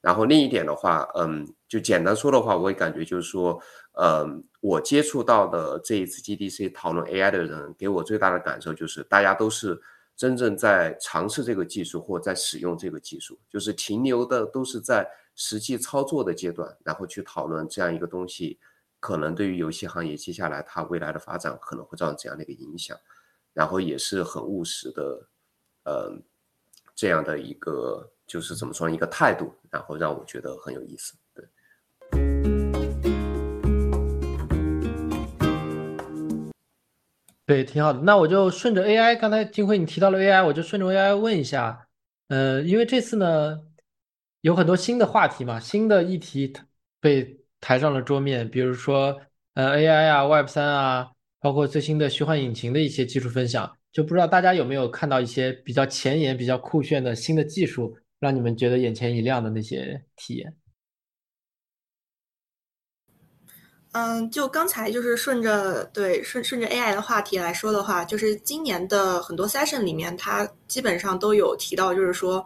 [0.00, 3.60] 然后另一点的话，嗯，就简单说的话，我也感觉就是说，
[4.00, 9.78] 嗯，我接触到的这一次 GDC 讨论 AI 的人，给我最大的感受就是，大家都是
[10.16, 18.58] 真正在尝试这个技术或在使用这个技术，就是停留的都是在实际操作的阶段，然后去讨论这样一个东西，
[19.00, 22.96] 可能对于游戏行业接下来它未来的发展可能会造成怎样的一个影响，
[23.52, 25.28] 然后也是很务实的，
[25.84, 26.22] 嗯，
[26.94, 28.10] 这样的一个。
[28.30, 31.44] 就是怎么说一个态度，然后让我觉得很有意思，对，
[37.44, 37.98] 对，挺好的。
[37.98, 41.88] 那我就顺着 AI，刚才金辉你提到了 AI，我就顺着 AI 问一下，
[42.28, 43.60] 呃，因为这次呢
[44.42, 46.52] 有很多新的话题嘛，新的议题
[47.00, 49.20] 被抬上了桌面，比如说
[49.54, 57.96] 呃 AI 啊，Web 三啊，包括最新的虚幻引擎的一些技术分享，就不知道大家有没有看到一些比较前沿、比较酷炫的新的技术。
[58.20, 60.54] 让你们觉得眼前一亮的那些体验。
[63.92, 72.44] 嗯，就刚才就是顺着对顺顺着 AI 的话题来说的话，就是今年的很多 session 里面，它基本上都有提到，就是说，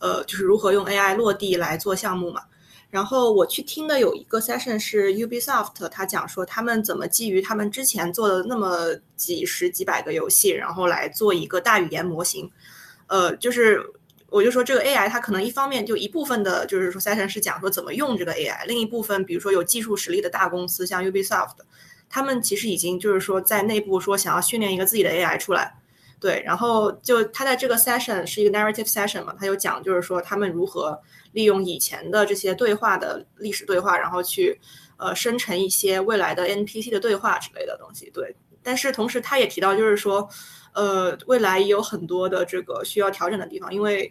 [0.00, 2.42] 呃，就是如何用 AI 落地来做项目嘛。
[2.92, 12.48] 然后我去听的有一个 session 是 Ubisoft，他讲说他们怎么基于他们之前做的那么几十几百个游戏，然后来做一个大语言模型，
[13.08, 13.82] 呃，就是。
[14.34, 21.56] 我就说这个 AI 它可能一方面就一部分的，就是说 session 是讲说怎么用这个 AI，另一部分比如说有技术实力的大公司，像 Ubisoft，
[22.08, 25.74] 他们其实已经就是说在内部说想要训练一个自己的 AI 出来，
[26.22, 30.98] 对，然后就他在这个 session 是一个 narrative session 嘛，他就讲就是说他们如何
[31.32, 34.58] 利用以前的这些对话的历史对话，然后去
[34.96, 40.26] 呃生成一些未来的 NPC 的对话之类的东西，对，但是同时他也提到就是说。
[40.74, 44.10] 呃，未来也有很多的这个需要调整的地方，因为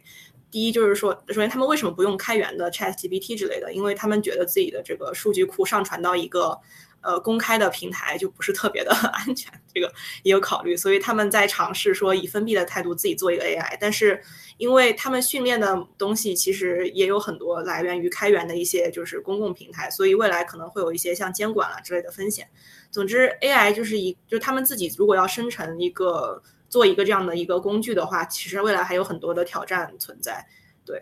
[0.51, 3.74] 第一就是说，首先他们为什么不用开源的 ChatGPT 之类的？
[3.74, 6.55] 因为他们觉得自己的这个数据库上传到一个
[7.02, 9.91] 呃公开的平台就不是特别的 安全，这个
[10.24, 14.22] 也有考虑，所以他们在尝试说以封闭的态度自己做一个 AI，但是
[14.58, 22.47] 因为他们训练的东西其实也有很多来源于开源的一些就是公共平台，所以未来可能会有一些像监管啊之类的风险。
[22.91, 30.45] 总之，AI 就是一就是他们自己如果要生成一个做一个这样的一个工具的话，其实未来还有很多的挑战存在。
[30.86, 31.02] 对。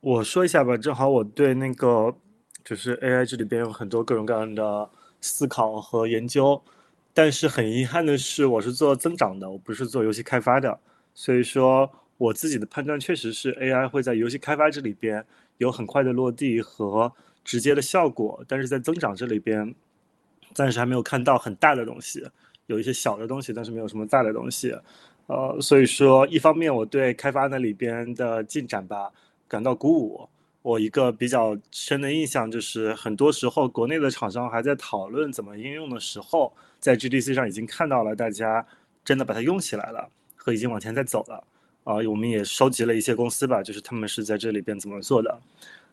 [0.00, 2.14] 我说一下吧，正好我对那个
[2.64, 4.88] 就是 AI 这里边有很多各种各样的
[5.20, 6.62] 思考和研究，
[7.12, 10.78] 但是很遗憾的是，我是做增长的，我不是做游戏开发的，
[11.14, 15.24] 所以说我自己的判断确实是 AI 会在游戏开发这里边
[15.56, 19.74] 有很快的落地和直接的效果，但是在增长这里边
[20.54, 22.24] 暂时还没有看到很大的东西，
[22.66, 24.72] 有一些小的东西，但是没有什么大的东西，
[25.26, 29.10] 呃，所以说一方面我对开发那里边的进展吧。
[29.48, 30.28] 感到鼓舞。
[30.62, 38.66] 我一个比较深的印象就是，很多时候国内的厂商还在讨论怎么应用的时候，在 GDC 上已经看到了大家
[39.04, 41.42] 真的把它用起来了，和已经往前在走了。
[41.84, 45.40] 啊，我们也收集了一些公司吧，就是他们是在这里边怎么做的。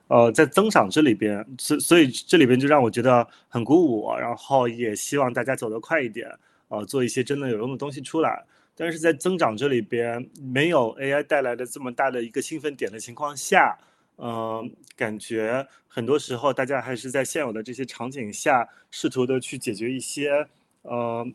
[0.07, 6.29] 呃，在增长这里边，所所以这里边就让我觉得很鼓舞，然后也希望大家走得快一点，
[6.67, 8.43] 呃，做一些真的有用的东西出来。
[8.75, 13.77] 但是在增长这里边没有 AI 带来的这么大的一个兴奋点的情况下，
[14.17, 20.47] 嗯，感觉很多时候大家还是在现有的这些场景下试图的去解决一些，
[20.81, 21.25] 呃，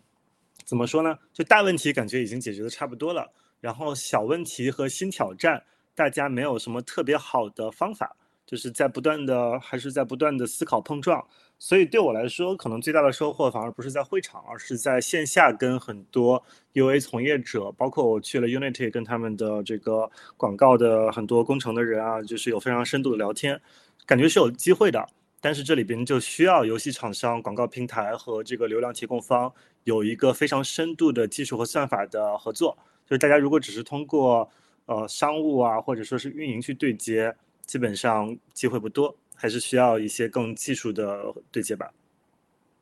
[0.65, 1.19] 怎么说呢？
[1.33, 5.63] 就大问题感觉已经解决的差不多了，然后小问题和新挑战，
[5.95, 8.15] 大家没有什么特别好的方法，
[8.45, 11.27] 就是在不断的还是在不断的思考碰撞。
[11.63, 16.43] 所以对我来说，可能最大的收获反而不是在会场，而是在线下跟很多
[16.73, 23.61] UA 从业者，包括我去了 Unity 跟他们的这个广告的很多工程的人啊，就是有非常深度的聊天，
[24.07, 25.07] 感觉是有机会的。
[25.39, 29.53] 但是这里边就需要游戏厂商、广告平台和这个流量提供方
[29.85, 32.77] 有一个非常深度的技术和算法的合作。
[33.07, 34.51] 就是大家如果只是通过
[34.87, 37.35] 呃商务啊，或者说是运营去对接，
[37.67, 39.15] 基本上机会不多。
[39.41, 41.19] 还是需要一些更技术的
[41.51, 41.91] 对接吧。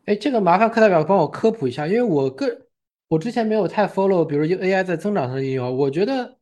[0.07, 2.67] 哎，这个麻烦课代表帮我科普一下，因为我个
[3.07, 6.37] 我之前没有太 follow，比如 AI 在增长上的应用，我觉得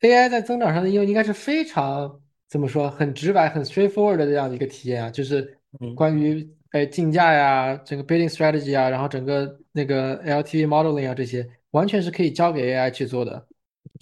[0.00, 5.56] AI 在增长上的应用应该是非常怎么说，很直白、很 straightforward 的这样的一个体验啊，就是
[5.94, 13.46] 关于哎竞价呀、整个 bidding strategy 啊，然后整个那个 LTV modeling 啊这些，完全是可以交给 AI 去做的。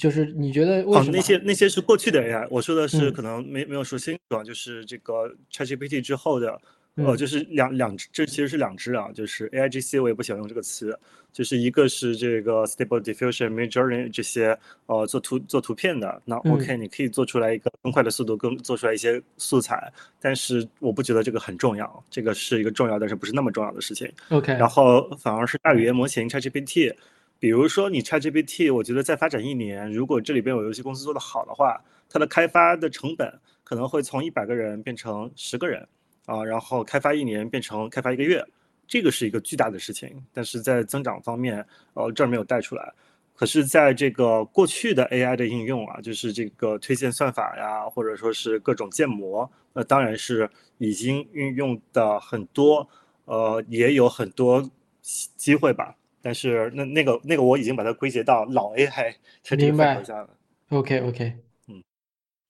[0.01, 2.49] 就是你觉得为什么那些那些是过去的 AI？
[2.51, 6.59] 我说的是可能没没有说清楚啊，就是这个 ChatGPT 之后的，
[6.95, 10.99] 呃，就是两两这其实是两只啊，就是 AIGC 我也不喜欢用这个词，
[11.35, 24.11] 就是一个是这个 Stable Diffusion、Midjourney 这些呃做图做图片的，那 OK 你可以做出来一个更快的速度，更做出来一些素材，但是我不觉得这个很重要，这个是一个重要但是不是那么重要的事情。
[24.31, 26.95] OK，然后反而是大语言模型 ChatGPT。
[27.41, 33.33] 比如说你 ChatGPT，我觉得再发展一年，如果这里边有游戏公司做得好的话，它的开发的成本
[33.65, 35.89] 可能会从一百个人变成十个人，
[36.27, 38.45] 啊，然后开发一年变成开发一个月，
[38.87, 40.23] 这个是一个巨大的事情。
[40.35, 42.93] 但是在增长方面，呃，这儿没有带出来。
[43.35, 52.87] 可是在这个过去的 AI 的应用啊，就是这个推荐算法呀，或者说是各种建模，那当然是已经运用的很多，
[53.25, 54.71] 呃，也有很多
[55.01, 55.97] 机会吧。
[56.23, 60.31] 但是那那个那个我已经把它归结到老 AI 它这个范畴下了。
[60.69, 61.33] OK OK，
[61.69, 61.83] 嗯，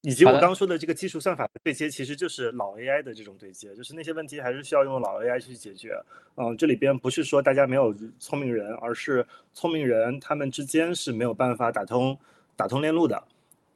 [0.02, 5.92] 以及我刚说的这个技术算法的对接，其实就是老 AI 的这种对接，就是那些问题还是需要用老 AI 去解决。
[6.36, 12.18] 嗯，这里边不是说大家没有聪明人，而是聪明人他们之间是没有办法打通
[12.56, 13.22] 打通链路的。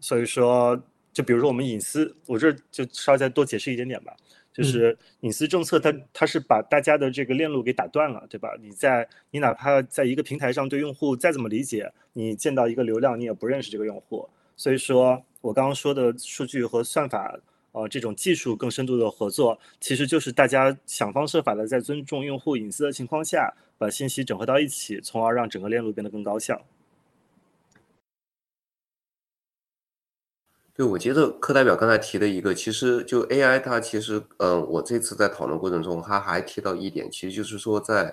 [0.01, 0.78] 所以说，
[1.12, 4.14] 就比如说我们隐私，我这就稍微再多解释一点点吧。
[4.55, 8.48] 就是隐私政策，它它是把大家的这个链路给打断了，对吧？
[8.62, 14.28] 你在你哪怕在一个平台上对用户再怎么理解，你见到一个流量，你也不认识这个用户。
[14.57, 17.36] 所以说我刚刚说的数据和算法，
[17.72, 26.64] 呃，这种技术更深度的合作，其实就是大家想方设法的在尊重用户隐私的情况下，把信息整合到一起，从而让整个链路变得更高效。
[30.76, 38.12] 对，我觉得课代表刚才提的一个，其实就 AI，它其实，嗯，我这次在讨论过程中，他还提到一点，其实就是说，在，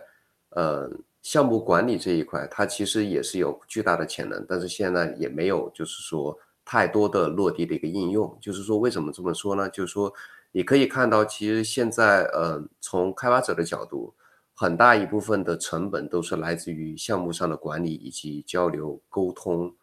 [0.49, 0.87] 呃，
[1.23, 8.37] 项目管理这一块，它其实也是有巨大的潜能，但是现在也没有就是说太多的落地的一个应用。
[8.39, 9.67] 就是说，为什么这么说呢？
[9.67, 10.13] 就是说，
[10.51, 14.13] 你可以看到，其实现在，呃，从开发者的角度，
[14.53, 19.73] 很大一部分的成本都是来自于项目上的管理以及交流沟通，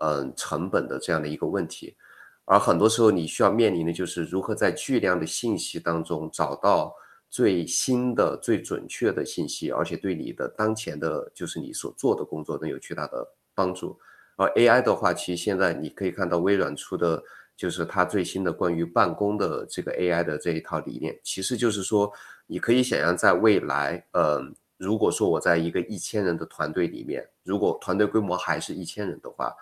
[0.00, 1.96] 嗯，成本的这样的一个问题。
[2.50, 6.92] 而很多时候你需要面临的就是如何在巨量的信息当中找到
[7.28, 13.24] 最新的、最准确的信息，而且对你的当前的就是你所做的工作能有巨大的
[13.54, 13.96] 帮助。
[14.34, 17.22] 而 AI 的话，其实现在你可以看到微软出的
[17.56, 22.12] 就是它最新的关于办公的这个 AI 的这一套理念，其实就是说
[22.48, 24.42] 你可以想象在未来，呃，
[24.76, 29.54] 如果说我在一个一千人的团队里面，如果团队规模还是一千人的话。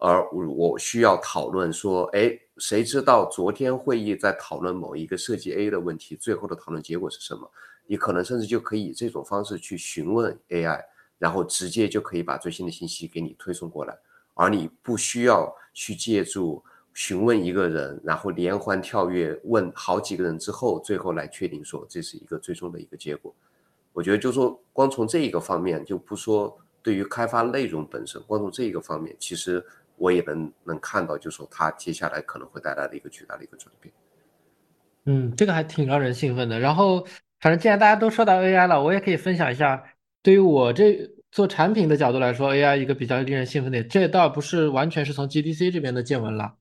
[0.00, 7.50] 而我需要讨论说，哎，谁知道昨天会议在讨论某一个设计 A 的问题，最后的讨论结果是什么？
[7.86, 10.82] 你可能甚至就可以以这种方式去询问 AI，
[11.18, 13.94] 然后直接就可以把最新的信息给你推送过来，
[14.32, 23.34] 而你不需要去借助询问一个人，然后连环跳跃问好几个人之后，最后来确定说这是一个最终的一个结果。
[23.92, 29.62] 我觉得就说光从这一个方面，就不说对于开发内容本身，光从这一个方面，其实。
[30.00, 33.92] 我也能能看到，就是说它接下来可能会带来的一个巨大的一个转变。
[35.04, 36.58] 嗯，这个还挺让人兴奋的。
[36.58, 37.06] 然后，
[37.40, 39.84] 反正既然大家都说到 AI 了，我也可以分享一下，
[40.22, 46.54] 对于我这做产品的角度来说，AI 一个比较令人兴奋的，这倒不是完全是从 GDC 这边的见闻了。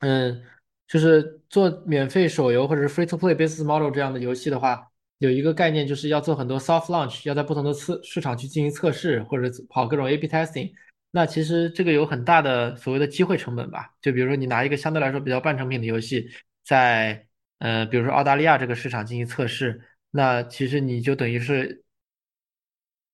[0.00, 0.42] 嗯，
[0.88, 4.88] 就是做免费手游或者是 Free to Play Business Model 这样的游戏的话，
[5.18, 10.72] 有一个概念就是要做很多 Soft Launch，要在不同的次市场去进行测试，或者跑各种 A/B Testing。
[11.10, 13.94] 那其实这个有很大的所谓的机会成本吧？
[14.02, 16.28] 就比如说你拿一个相对来说比较半成品的游戏，
[16.64, 17.26] 在
[17.60, 19.80] 呃，比如说澳大利亚这个市场进行测试，
[20.10, 21.82] 那其实你就等于是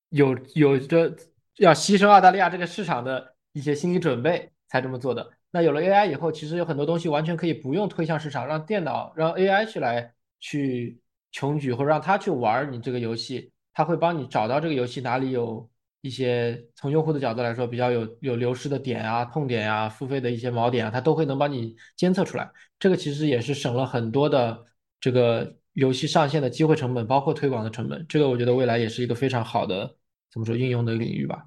[0.08, 1.16] 有有着
[1.58, 5.30] 要牺牲澳大利亚这个市场的一些心理准备才这么做的。
[5.52, 10.98] 那有了 AI 以后，其实有很多东西完全可以不用推向市场，让电脑让 AI 去来去
[11.30, 15.70] 穷举，或者让它去玩你这个游戏，它会帮你找到这个游戏哪里有。
[16.04, 22.50] 一些从用户的角度来说比较有有流失的点啊、痛点啊、付费的一些锚点啊，它都会能帮你监测出来。
[22.78, 24.66] 这个其实也是省了很多的
[25.00, 28.04] 这个游戏上线的机会成本，包括推广的成本。
[28.06, 29.96] 这个我觉得未来也是一个非常好的
[30.30, 31.46] 怎么说应用的领域吧。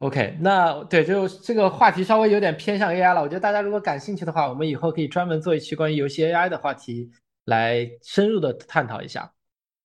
[0.00, 3.22] OK，那对，就这个话题稍微有点偏向 AI 了。
[3.22, 7.10] 我觉得大家如果感兴趣的话，我们以后可以专门做一期关于游戏 AI 的话题
[7.46, 9.33] 来深入的探讨一下。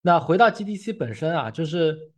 [0.01, 2.11] 那回到 GDC 本身啊，就是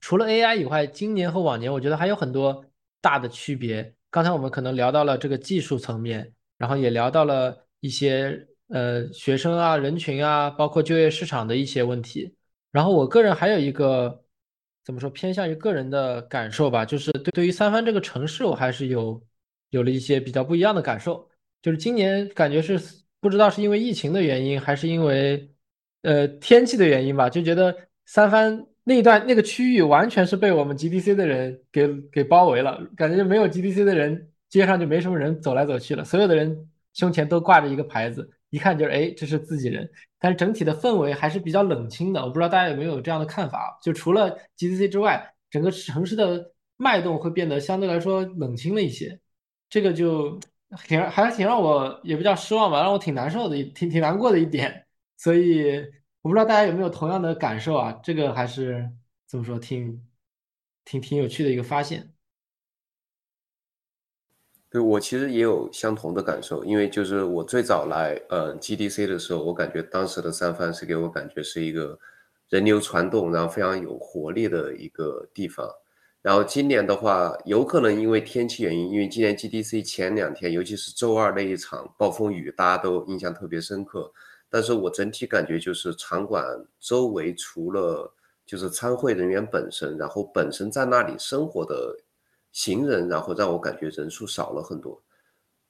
[0.00, 2.64] 除了 AI 以外，今年和往年我觉得还有很多
[3.00, 3.94] 大的区别。
[4.10, 12.34] 刚才我们可能聊到了这个技术层面，然后也聊到了一些呃学生啊、人群啊，包括就业市场的一些问题。
[12.70, 14.22] 然后我个人还有一个
[14.84, 19.22] 怎么说偏向于个人的感受吧，就是对对于三藩这个城市，我还是有
[19.70, 21.26] 有了一些比较不一样的感受。
[21.62, 22.78] 就是今年感觉是
[23.18, 25.50] 不知道是因为疫情的原因，还是因为。
[26.02, 27.74] 呃，天气的原因吧，就觉得
[28.06, 39.88] 三藩那一段那个区域完全是被我们 GDC 的人给给包围了，感觉就没有 GDC 的人，街上就没什么人走来走去了，所有的人胸前都挂着一个牌子，一看就是哎，这是自己人。
[40.20, 43.78] 但是整体的氛围还是比较冷清的，我不知道大家有没有这样的看法？
[43.82, 49.18] 就除了 GDC 之外，整个城市的脉动会变得相对来说冷清了一些，
[49.68, 50.40] 这个就
[50.86, 54.86] 挺还是挺让我也比较失望吧，让我挺难受的，挺挺难过的一点。
[55.18, 55.78] 所以
[56.22, 58.00] 我不知道大家有没有同样的感受啊？
[58.02, 58.90] 这个还是
[59.26, 60.02] 怎么说，挺
[60.84, 62.14] 挺挺有趣的一个发现。
[64.70, 71.98] 对我其实也有相同的感受，因为就是我最早来呃 GDC 的时候，我感觉当时的三藩是给我感觉是一个
[72.50, 75.66] 人流传动，然后非常有活力的一个地方。
[76.20, 84.12] 然后今年的话，有可能因为天气原因，因为今年 GDC 前两天，尤其是周二那一场暴风雨，大家都印象特别深刻。
[84.50, 86.44] 但是我整体感觉就是场馆
[86.80, 88.12] 周围除了
[88.46, 91.94] 就是参会人员本身，然后本身在那里生活的
[92.50, 95.02] 行人，然后让我感觉人数少了很多。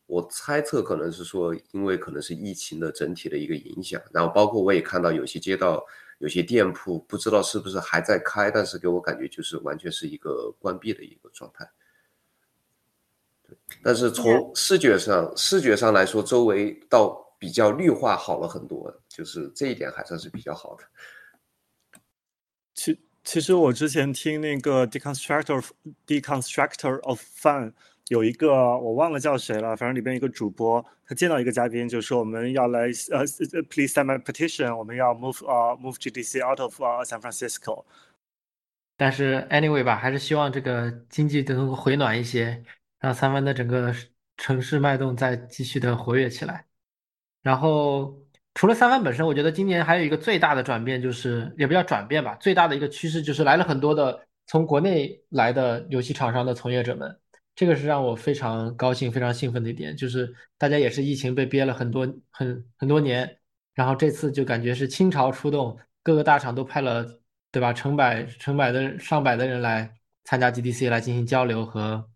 [0.07, 5.85] 我猜测可能是说，因为可能是疫情的整体的一个影响，然后包括我也看到有些街道、
[6.18, 11.68] 有些店铺，不知道是不是还在开，但是给我感觉就是完全是一个关闭的一个状态。
[13.47, 17.28] 对，但是从视觉上视觉上来说，周围到。
[17.39, 20.84] 比较绿化好了很多，就是这一点还算是比较好的。
[22.74, 25.64] 其其实我之前听那个 deconstructor
[26.07, 27.72] deconstructor of fun
[28.09, 33.26] 有一个我忘了叫谁了，反正里边一个主播，他见到一个嘉宾就说我们要来呃
[33.68, 37.84] please sign my petition，我们要 move 啊 move GDC out of 啊 San Francisco。
[38.97, 42.64] 但是 anyway 吧，还是希望这个经济能够回暖一些，
[42.99, 43.95] 让三藩的整个
[44.36, 46.67] 城市脉动再继续的活跃起来。
[47.43, 48.14] 然后，
[48.55, 57.18] 除了三番本身，我觉得今年还有一个最大的转变，就是也不叫转变吧，最大的一个趋势就是来了很多的从国内来的游戏厂商的从业者们。
[57.55, 63.39] 这个是让我非常高兴、非常兴奋的一点，就是大家也是疫情被憋了很多很很多年，
[63.74, 67.05] 然后这次就感觉是倾巢出动，各个大厂都派了，
[67.51, 67.72] 对吧？
[67.72, 72.09] 成百成百的上百的人来参加 GDC 来进行交流和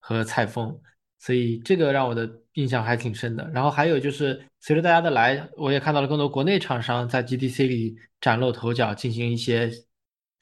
[0.00, 0.80] 和采风，
[1.18, 3.48] 所以这个让我的印象还挺深的。
[3.50, 9.70] 然后还有就是随着大家的来，我也看到了更多国内厂商在 GDC 里崭露头角，进行一些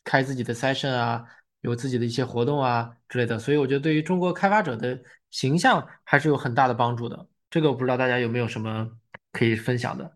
[0.04, 1.24] 开自己的 session 啊。
[1.62, 4.96] 有自己的一些活动啊之类的，所以我觉得对于中国开发者的
[5.30, 7.28] 形象还是有很大的帮助的。
[7.50, 8.88] 这个我不知道大家有没有什么
[9.32, 10.15] 可以分享的。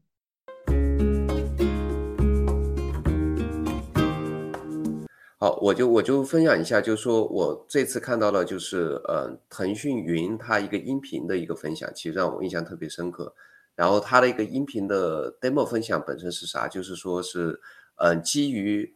[5.43, 13.35] 好，我就我就分享一下，就是说我这次看到了，就是呃，腾讯云它一个音频的一个分享，其实让我印象特别深刻。
[13.75, 16.69] 然后它的一个音频的 demo 分享本身是啥？
[16.69, 17.59] 就是说是
[17.97, 18.95] 嗯，基于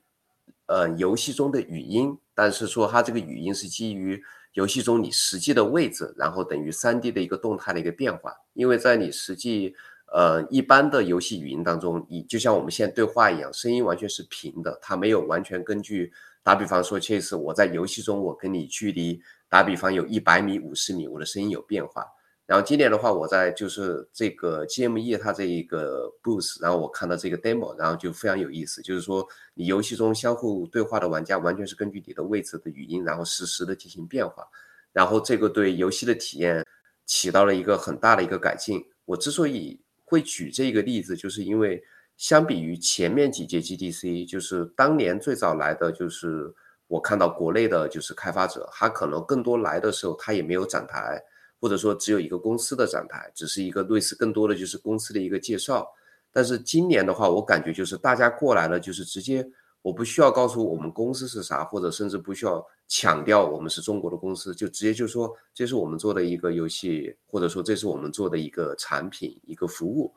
[0.67, 2.19] 呃游戏中的语音。
[2.35, 4.23] 但是说它这个语音是基于
[4.53, 8.35] 游戏中你实际的位置，然后等于三 D 的一个动态的一个变化。
[8.53, 9.75] 因为在你实际
[10.13, 16.13] 呃一般的游戏语音当中，你就像我们现在对话一样，声音完全是平的，它没有完全根据
[16.45, 22.07] 打比方说确实我在游戏中我跟你距离打比方有一百米、五十米，我的声音有变化。
[22.47, 34.47] 然后今年的话，我在就是这个 GME 它这一个 booth，然后我看到这个 demo，然后就非常有意思，就是说你游戏中相互对话的玩家完全是根据你的位置的语音，然后实时的进行变化，
[34.93, 36.63] 然后这个对游戏的体验
[37.07, 38.85] 起到了一个很大的一个改进。
[39.07, 41.83] 我之所以会举这个例子，就是因为
[42.17, 46.55] 相比于前面几届 GDC，就是当年最早来的，就是
[46.87, 51.23] 我看到国内的就是开发者，他可能更多来的时候，他也没有展台。
[51.61, 55.89] 或者说只有一个公司的展台，只是一个类似更多的就是公司的一个介绍。
[56.31, 59.49] 但是今年的话，我感觉就是大家过来了，就是直接
[59.81, 70.13] 我不需要告诉我们公司是啥，或者甚至不需要强调我们是中国的公司，就直接就说这是我们做的一个游戏，或者说这是我们做的一个产品、一个服务，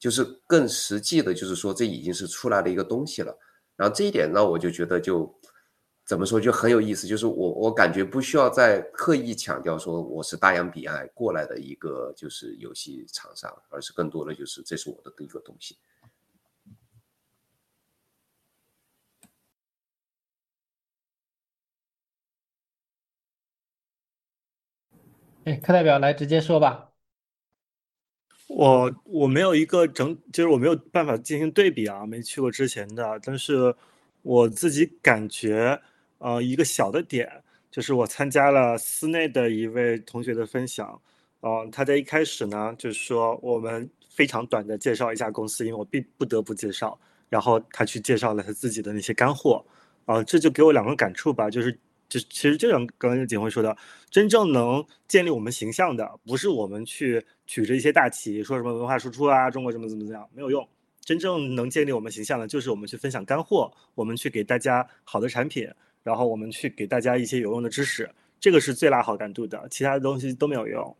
[0.00, 3.38] 就是更实际的，就是说这已经是出来的一个东西了。
[3.76, 5.32] 然后这一点让我就觉得就。
[6.06, 15.78] 怎么说就很有意思，就是我我感觉不需要再刻意强调说我是大洋彼岸过来的一个就是游戏厂商，而是更多的就是这是我的一个东西。
[25.44, 26.89] 哎，课代表来直接说吧。
[28.50, 33.74] 我我没有一个整，就是我没有办法进行对比啊，没去过之前的，但是
[34.22, 35.80] 我自己感觉。
[36.22, 37.26] 呃，一个小的点
[37.70, 41.00] 就是我参加了司内的一位同学的分享，
[41.40, 49.64] 呃，他在一开始呢，就是说我们非常短的介绍一下公司，因为我必不得不介绍，然后他去介绍了他自己的那些干货，
[50.04, 51.72] 啊，这就给我两个感触吧，就是
[52.06, 53.74] 就其实这种刚刚景辉说的，
[54.10, 60.64] 真正能建立我们形象的，不是我们去举着一些大旗说什么文化输出啊，中国怎么怎么怎么样，没有用，
[61.00, 65.68] 真正能建立我们形象的，就是我们去分享干货，我们去给大家好的产品。
[66.04, 70.96] 然后我们去给大家一些有用的知识，这个是最拉好感度的，其他的东西都没有用。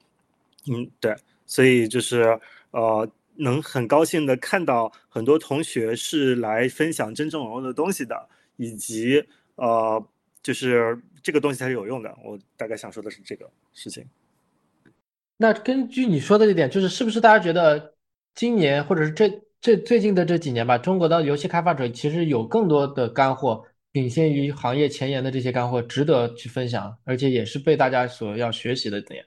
[0.67, 1.15] 嗯，对，
[1.47, 2.37] 所以就是
[2.73, 9.25] 呃，能很高兴的看到很多同学是来分享真正有用的东西的，以及
[9.55, 10.05] 呃，
[10.43, 12.13] 就是这个东西才是有用的。
[12.25, 14.05] 我大概想说的是这个事情。
[15.43, 17.95] 那根据你说的这点，就是是不是大家觉得
[18.35, 19.27] 今年或者是这
[19.59, 23.65] 这最近的这几年吧，中国的游戏开发者其实有更多的干货？
[23.93, 29.25] 领先于行业前沿的这些干货值得去分享，而且也是被大家所要学习的点。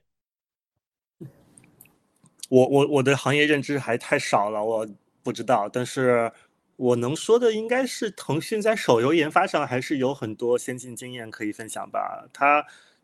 [2.48, 4.88] 我我我的行业认知还太少了，我
[5.24, 5.68] 不知道。
[5.68, 6.32] 但是
[6.76, 12.24] 我能说的应该是，腾讯在手游研发上还是有很多先进经验可以分享吧。
[12.32, 12.64] 它，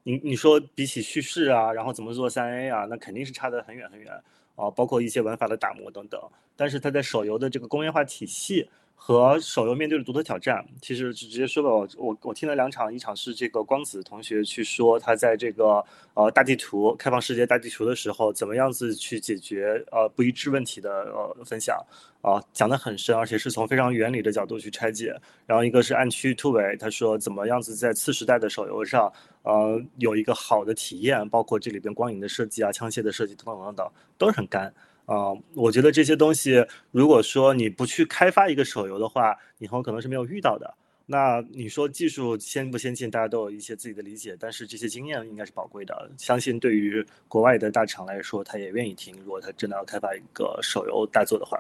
[0.10, 4.12] 你你说比起叙事啊，然后怎么做三 A 啊，那肯定是差得很远很远
[4.56, 6.20] 啊，包括一些玩法的打磨等等。
[6.56, 8.68] 但是它在手游的这个工业化体系。
[9.02, 15.84] 和手游面对的独特挑战，其实直接说吧，我我我听了两场，一场是这个光子同学去说他在这个
[16.14, 21.84] 呃大地图开放世界大地图的时候，怎么样子去解决呃不一致问题的呃分享
[22.22, 25.16] 啊，讲得很深，而且是从非常原理的角度去拆解。
[25.48, 29.12] 然后一个是暗区突围，他说怎么样子在次时代的手游上
[29.44, 34.72] 呃有一个好的体验，包括这里边光影的设计啊、枪械的设计等等等等，都是很干。
[35.10, 40.72] 啊，我觉得这些东西，如果说你不去开发一个手游的话，以后可能是没有遇到的。
[41.08, 46.12] 那你说技术先不先进，大家都有一些自己的理解，但是这些经验应该是宝贵的。
[46.16, 49.16] 相信对于国外的大厂来说，他也愿意听。
[49.26, 51.60] 如果他真的要开发一个手游大作的话。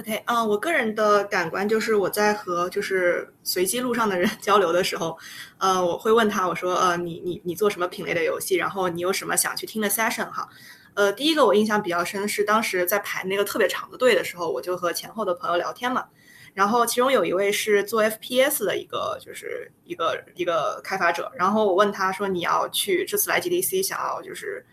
[0.00, 5.14] OK，嗯，我个人的感官就是我在和就是随机路上的人 交流的时候，
[5.58, 8.56] 呃，我会问他，我说，呃，你你你做什么品类的游戏？
[8.56, 10.48] 然后你有什么想去听的 session 哈？
[10.94, 16.06] 呃，第一个我印象比较深是当时在排那个特别长的队的时候，我就和前后的朋友聊天嘛，
[16.54, 24.64] 然后其中有一位是做 FPS 的一个就是一个一个开发者，然后我问他说，你要去这次来 GDC 想要就是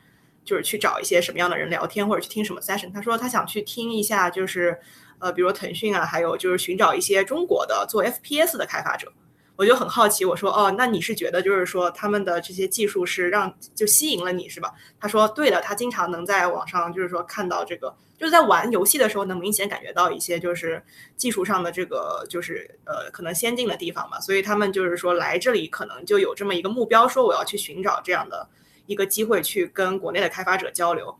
[0.47, 2.91] 就是去找一些什么样的人聊天或者去听什么 session？
[2.91, 4.79] 他说他想去听一下就是。
[5.19, 9.11] 呃，比如腾讯啊，还有就是寻找一些中国的做 FPS 的开发者，
[9.55, 14.71] 我就很好奇，我说哦，那你是觉得就是说他们的这些技术是让就吸引了你是吧？
[14.99, 20.79] 他说对的，他经常能在网上就是说看到这个，就是在玩游戏的时候能明显感觉到一些就是
[21.15, 28.47] 技术上的这个就是呃可能先进的地方嘛，所以他们就是说来这里可能就有这么一个目标，说我要去寻找这样的
[28.87, 31.15] 一个机会去跟国内的开发者交流。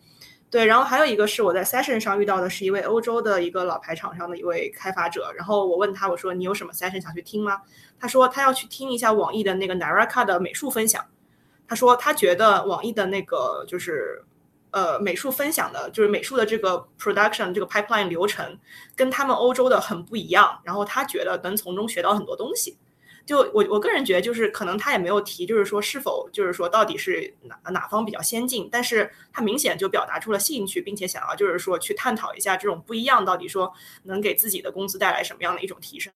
[0.50, 5.30] 对，然后还有一个是我在 session 上遇到的，是一位欧洲的一个老牌厂商的一位开发者。
[5.36, 7.62] 然后我问他，我说你有什么 session 想去听吗？
[8.00, 11.06] 他说他要去听一下网易的那个 Naraka 的美术分享。
[11.68, 14.24] 他说他觉得网易的那个就是
[14.72, 18.58] 呃美术分享的，就是美术的这个 production 这个 pipeline 流程
[18.96, 20.62] 跟他们欧洲的很不一样。
[20.64, 22.78] 然后他觉得能从中学到很多东西。
[23.28, 33.74] 就我我个人觉得，就是可能他也没有提，就是说是否就是说到底是哪哪方比较先进，但是他明显就表达出了兴趣，并且想要就是说去探讨一下这种不一样到底说
[34.04, 36.14] 能给自己的公司带来什么样的一种提升。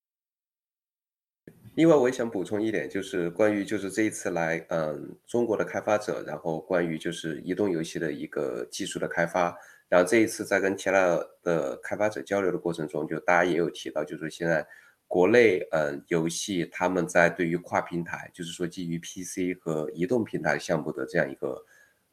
[1.76, 9.54] 另外，我也想补充一点，就是关于就是这一次来嗯中国的开发者，然后关于就是移动游戏的一个技术的开发，
[9.90, 14.66] 然后这一次在跟其他的开发者交流的过程中，就大家也有提到，就是现在。
[15.12, 21.66] 国内嗯，游戏他们在对于跨平台，就是说基于 PC 和移动平台项目的这样一个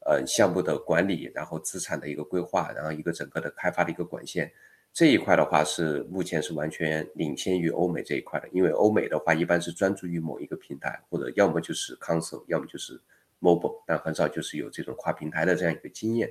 [0.04, 4.52] 呃项目的管理，然后资产的一个规划，然后一个整个的开发的一个管线
[4.92, 8.48] 这一块的话，是目前是完全领先于欧美这一块的。
[8.50, 13.00] 因为欧美的话一般是专注于某一个平台，或者要么就是 console，要么就是
[13.40, 16.28] mobile，但很少就是有这种跨平台的这样一个经验。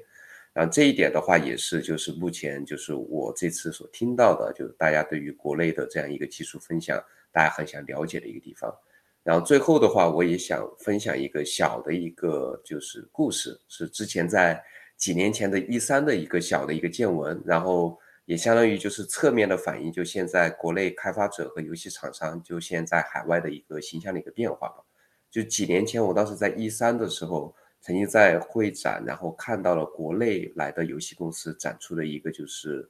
[0.57, 6.99] 啊，这一点的话也是，就是目前就是我这次所听到的，就是大家对于国内的这样一个技术分享，
[7.31, 8.75] 大家很想了解的一个地方。
[9.21, 14.59] 然后最后的话，我也想分享一个小的一个就是故事，是之前在
[14.95, 17.95] 几年前的一三的一个小的一个见闻，然后
[18.25, 24.83] 也相当于就是侧面的反映，就现在国内开发者和游戏厂商就现在海外的一个形象的一个变化吧。
[25.29, 27.53] 就几年前我当时在一三的时候。
[27.81, 32.89] 曾经在会展，然后看到了国内来的游戏公司展出的一个就是，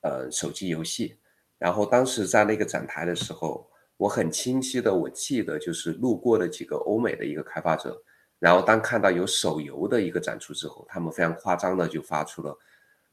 [0.00, 1.18] 呃，手机游戏。
[1.58, 8.00] 然后当时在那个展台的时候，我很清晰的我记得就是路过的几个欧美的一个开发者，
[8.38, 12.56] 然后当看到有手游的一个展出之后，他们非常夸张的就发出了：“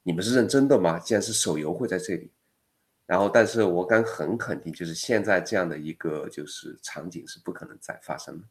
[0.04, 1.00] 你们是认真的吗？
[1.00, 2.32] 竟然是手游会在这里？”
[3.08, 8.44] 然后，但是我敢很肯定，就是现在这样的一个就是场景是不可能再发生的。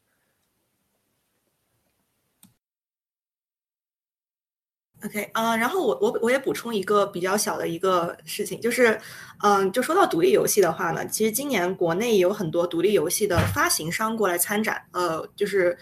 [5.05, 8.99] OK，啊，然后我我我也补充一个比较小的一个事情，就是，
[9.43, 15.77] 嗯，就说到独立游戏的话呢，其实今年国内有很多独立游戏的发行商过来参展，呃，就是，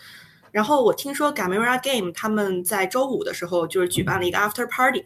[0.52, 5.06] 然后我听说 Gamera Game 他们在周五的时候就是举办了一个 After Party，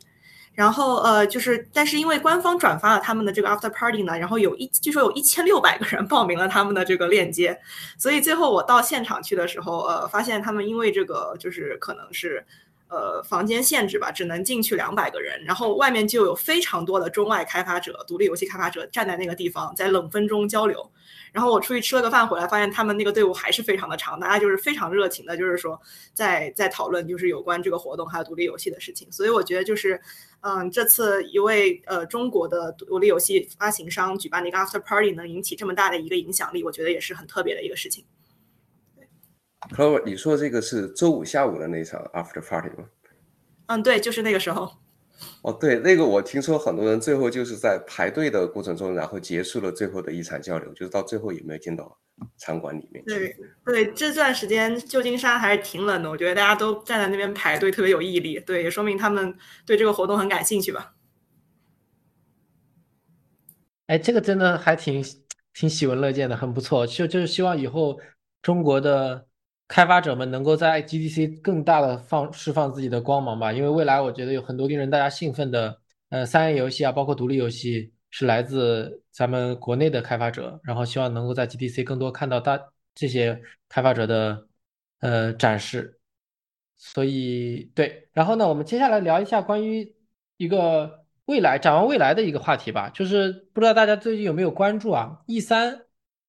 [0.53, 7.55] 然后呃，就是，但是因为官方转发了他们的这个 After Party 呢，然后有一据说有一千六百个人报名了他们的这个链接，
[7.99, 12.43] 所以最后我到现场去的时候，呃，发现他们因为这个就是可能是。
[12.89, 20.89] 呃，房间限制吧，只能进去两百个人，然后外面就有非常多的中外开发者、独立游戏开发者站在那个地方，在冷风中交流。
[21.33, 25.79] 然后我出去吃了个饭回来，发现他们那个队伍还是非常的长，大家就是非常热情的，就是说
[26.13, 29.11] 在在讨论就是有关这个活动还有独立游戏的事情。
[29.11, 29.99] 所以我觉得就是，
[30.39, 38.05] 嗯，这次一位呃中国的独立游戏发行商举办的一个 After Party 能引起这么大的一个影响力，我觉得也是很特别的一个事情。
[39.61, 42.85] Clover，你说这个是周五下午的那场 After Party 吗？
[43.67, 44.71] 嗯，对，就是那个时候。
[45.41, 51.97] 哦，对，那个我听说很多人最后就是在排队的过程中，然后结束了最后的一场交流，就是到最后也没有进到
[52.37, 53.03] 场馆里面。
[53.03, 53.35] 对
[53.65, 58.39] 对，这段时间旧金山还是挺冷的，我觉得大家都站在那边排队，特别有毅力。
[58.39, 59.35] 对，也说明他们
[59.65, 60.93] 对这个活动很感兴趣吧。
[63.87, 65.03] 哎，这个真的还挺
[65.53, 66.85] 挺喜闻乐见的，很不错。
[66.85, 67.99] 就就是希望以后
[68.43, 69.26] 中国的。
[69.68, 75.78] 开发者们能够在 GDC 更大的放释放自己的光芒吧，因为未来我觉得有很多令人大家兴奋的
[76.09, 82.59] 呃三 A 游戏啊，包括独立游戏是来自咱们国内的开发者，然后希望能够在 GDC 更多看到大
[82.95, 84.47] 这些开发者的
[85.01, 85.99] 呃展示。
[86.78, 89.95] 所以对，然后呢，我们接下来聊一下关于
[90.38, 95.86] 一个未来展望未来的一个话题吧，就是不知道大家最近有没有关注啊？E 三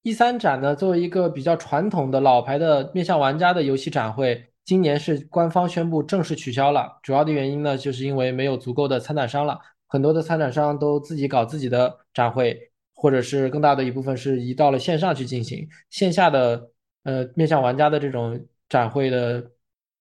[0.09, 6.99] 第三展呢，作为一个比较传统的老牌的面向玩家的游戏展会，今年是官方宣布正式取消了。
[7.03, 12.59] 主要的原因呢，就是因为没有足够的参展商了，很多的参展商都自己搞自己的展会，
[12.95, 16.71] 或者是更大的一部分是移到了线上去进行，线下的
[17.05, 19.51] 呃面向玩家的这种展会的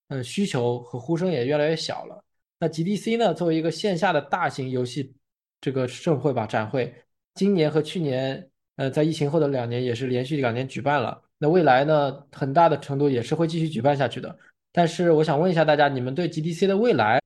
[0.08, 2.24] 嗯需求和呼声也越来越小了。
[2.62, 5.14] 那 GDC 呢，作为一个线下的大型游戏
[5.60, 6.96] 这个盛会吧展会，
[7.34, 11.22] 今年和去年，呃，在疫情后的两年也是连续两年举办了。
[11.38, 14.40] 那未来呢，很大的程度也是会继续举办下去的。
[14.72, 17.22] 但是我想问一下大家，你们对 GDC 的未来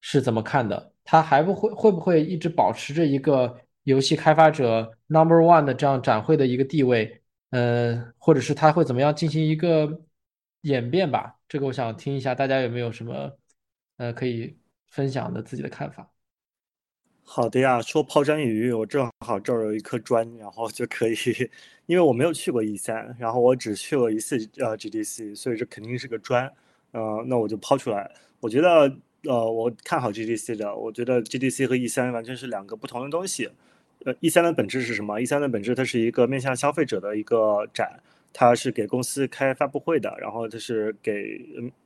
[0.00, 0.92] 是怎么看的？
[1.04, 7.22] 它还不会会不会一直保持着一个游戏开发者 Number One 的这样展会的一个地位？
[7.50, 10.02] 呃，或者是它会怎么样进行一个
[10.62, 11.36] 演变吧？
[11.48, 13.38] 这个我想听一下大家有没有什么
[13.98, 14.58] 呃可以。
[14.94, 16.08] 分享的自己的看法。
[17.26, 21.14] 好的呀，说抛砖引玉，我正好这儿有一颗砖，然后就可以，
[21.86, 26.48] 因为我没有去过 E 三，然后我只去过一次呃 GDC，所以这肯定是个砖，
[26.92, 28.10] 呃，那我就抛出来。
[28.40, 33.50] 我觉得呃，我看好 GDC 的，我觉得 GDC 和 E 三完全是两个不同的东西。
[34.04, 38.00] 呃，E 三的本质是什么？E 三的本质它是一个面向消费者的一个展。
[38.36, 41.40] 它是给公司开发布会的，然后就是给，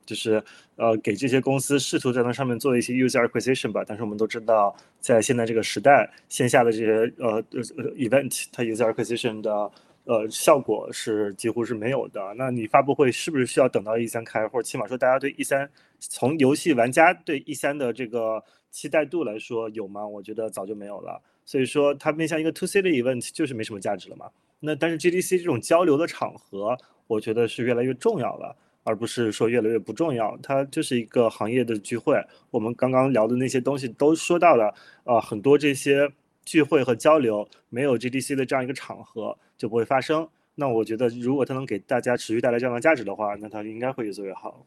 [0.07, 0.43] 就是
[0.77, 3.85] 呃，给这些公司试图在那上面做一些 user acquisition 吧。
[3.87, 7.33] 但是我们都知道，在现在这个时代，线下的这些呃
[7.77, 9.71] 呃 event，它 user acquisition 的
[10.05, 12.35] 呃效果是几乎是没有的。
[12.39, 15.71] 那你发布会是不是需要等到 E 三开，或者起码说大家对 E 三
[16.01, 20.07] 从游戏玩家对 E 三的这个期待度来说有吗？
[20.07, 21.21] 我觉得早就没有了。
[21.45, 24.31] 所以说，它面向一个 to C 的 event 就是没什么价值了嘛。
[24.61, 30.37] 那但是 GDC 这种交流的场合，我觉得是越来越重要了，而不是说越来越不重要。
[30.43, 32.21] 它就是一个行业的聚会。
[32.51, 36.11] 我们刚刚聊的那些东西都说到了，呃，很多这些
[36.45, 40.29] 聚会和交流没有 GDC 的这样一个场合就不会发生。
[40.57, 44.65] 那我觉得，如果它能给大家持续带来这样的价值的话，那它应该会越做越好。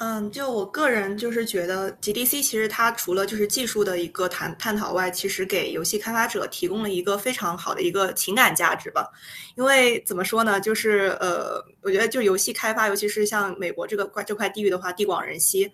[0.00, 9.10] 嗯，就我个人就是觉得，GDC 其实它除了就是技术的一个探探讨外，其实给游戏开发者提供了一个非常好的一个情感价值吧。
[9.56, 15.72] 因为怎么说呢，就是呃，我觉得就游戏开发，尤其是像美国这个块这块地域的话，地广人稀。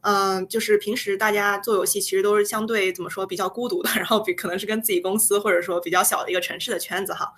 [0.00, 7.30] 嗯，就是平时大家做游戏其实都是相对怎么说比较孤独的， 然后比可能是跟自己公司或者说比较小的一个城市的圈子哈。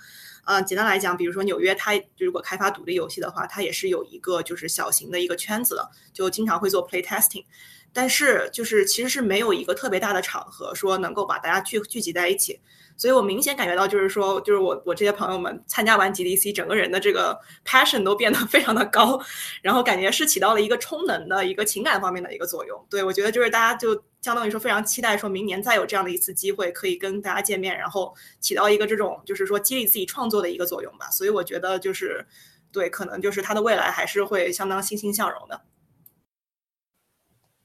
[0.45, 7.45] 嗯，简单来讲，比如说纽约，它如果开发独立游戏的话，它也是有一个就是小型的一个圈子的，就经常会做 play testing。
[7.93, 12.61] 但是就是其实是没有一个特别大的场合说能够把大家聚聚集在一起。
[13.01, 19.19] 所以我明显感觉到，就是说，就是我我这些朋友们参加完 GDC，整个人的这个 passion 都变得 非常的高，
[19.63, 22.87] 然后感觉是起到了一个充能的一个情感方面的一个作用。
[22.91, 31.09] 对我觉得就是大家就相当于说非常期待说明年再有这样的一次机会可以跟大家见面，然后起到一个这种就是说激励自己创作的一个作用吧。
[31.11, 32.27] 所以我觉得就是
[32.71, 35.63] 对，可能就是它的未来还是会相当欣欣向荣的。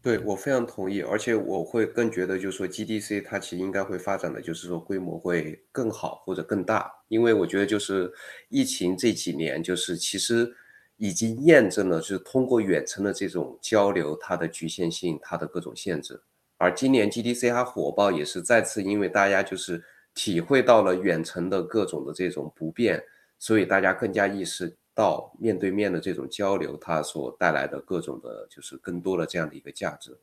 [0.05, 8.13] 对我非常同意，而且我会更觉得，就是说 GDC 它其实应该会发展的，就是说规模会更好或者更大，因为我觉得就是
[8.49, 10.55] 疫情这几年，就是其实
[10.97, 16.21] 已经验证了，就是通过远程的这种交流，它的局限性，它的各种限制。
[16.59, 19.83] 而今年 GDC 它火爆，也是再次因为大家就是
[20.13, 23.03] 体会到了远程的各种的这种不便，
[23.39, 24.77] 所以大家更加意识。
[24.95, 30.17] 到面对面的这种交流，它所带来的各种的，就是更多的这样的一个价值。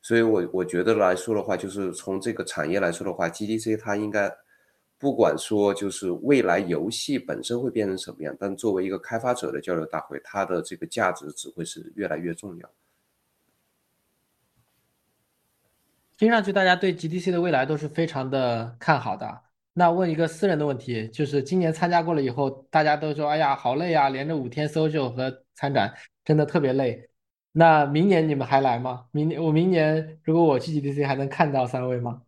[0.00, 4.34] 所以，我我觉得来说的话，就是从这个产业来说的话，GDC 它应该
[4.96, 12.70] 不管说就是未来游戏本身会变成什么样，但作为一个开发者的交流大会，它的这个价值只会是越来越重要。
[16.16, 19.42] 听上去，大家对 GDC 的未来都是非常的看好的。
[19.78, 27.08] 那问一个私人的问题，就是今年参加过了以后，大家都说，哎呀，好累啊，连着五天 social 和参展，真的特别累。
[27.52, 29.06] 那明年你们还来吗？
[29.12, 32.22] 明年我明年如果我去 GDC，还能看到三位吗？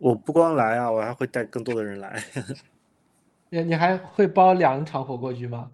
[0.00, 2.20] 我不光来啊，我还会带更多的人来。
[3.50, 5.70] 你你还会包两场火锅局吗？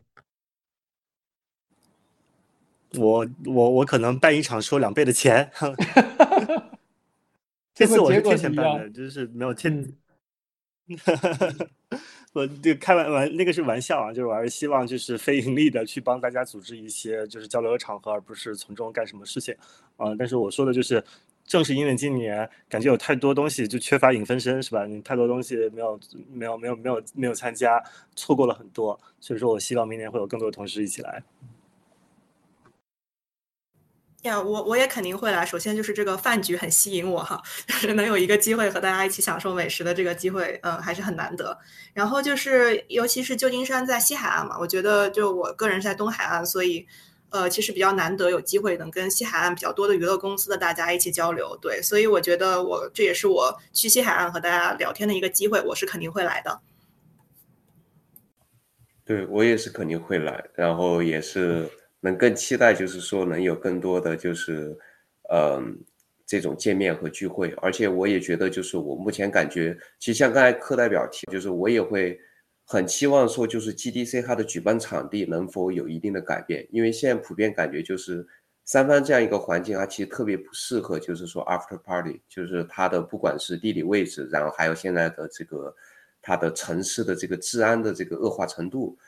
[2.99, 5.51] 我我我可能办一场收两倍的钱。
[7.86, 9.92] 这次我是贴钱办的， 就是没有欠。
[12.32, 19.54] 我就开玩玩，那个是玩笑啊，就是我还是希望就是非盈利的去帮大家组织一些就是交流的场合，而不是从中干什么事情
[19.96, 20.14] 啊。
[20.18, 21.02] 但是我说的就是
[21.44, 24.86] 正是因为今年感觉有太多东西就缺乏影分身，是吧？
[24.86, 25.98] 你太多东西没有
[26.32, 27.82] 没有没有没有没有参加，
[28.16, 28.98] 错过了很多。
[29.20, 31.22] 所以说我希望明年会有更多的同事一起来。
[34.22, 35.44] 呀，我我也肯定会来。
[35.44, 41.58] 首先就是这个饭局很吸引我哈，就是能有一个机会和大家一起享受美食的这个机会，嗯，还是很难得。
[41.92, 46.86] 然后就是，尤其是旧金山在西海岸嘛，我觉得就我个人在东海岸，所以
[47.30, 51.58] 呃，其实比较难得有机会能跟西海岸比较多的娱乐公司的大家一起交流。
[51.60, 56.60] 对，所以我觉得我这也是我去西海岸和大家聊天的一个机会，我是肯定会来的。
[59.04, 61.68] 对我也是肯定会来，然后也是。
[62.05, 64.76] 能更期待，就是说能有更多的就是，
[65.32, 65.78] 嗯，
[66.26, 67.53] 这种见面和聚会。
[67.59, 72.18] 而且我也觉得，就是我目前感觉，其实像刚才课代表提，就是我也会
[72.66, 76.66] 很期望说，就是 GDC 它的举办场地能否有一定的改变。
[76.72, 78.26] 因为现在普遍感觉就是
[78.64, 85.72] 三藩这样一个环境，它其实特别不适合，就是说 after party，就是它的不管是地理位置，然后还有现在的这个
[86.20, 88.98] 它的城市的这个治安的这个恶化程度。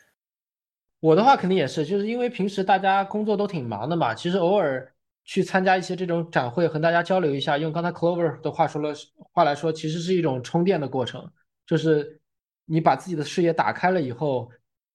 [1.04, 4.90] 我的话肯定也是，就是因为平时大家工作都挺忙的嘛，其实偶尔
[5.26, 8.94] 去参加一些这种展会，和大家交流一下，用刚才 Clover 的话说了
[9.34, 11.30] 话来说，其实是一种充电的过程，
[11.66, 12.18] 就是
[12.64, 14.50] 你把自己的视野打开了以后，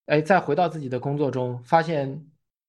[0.08, 2.20] 哎，再回到自己的工作中，发现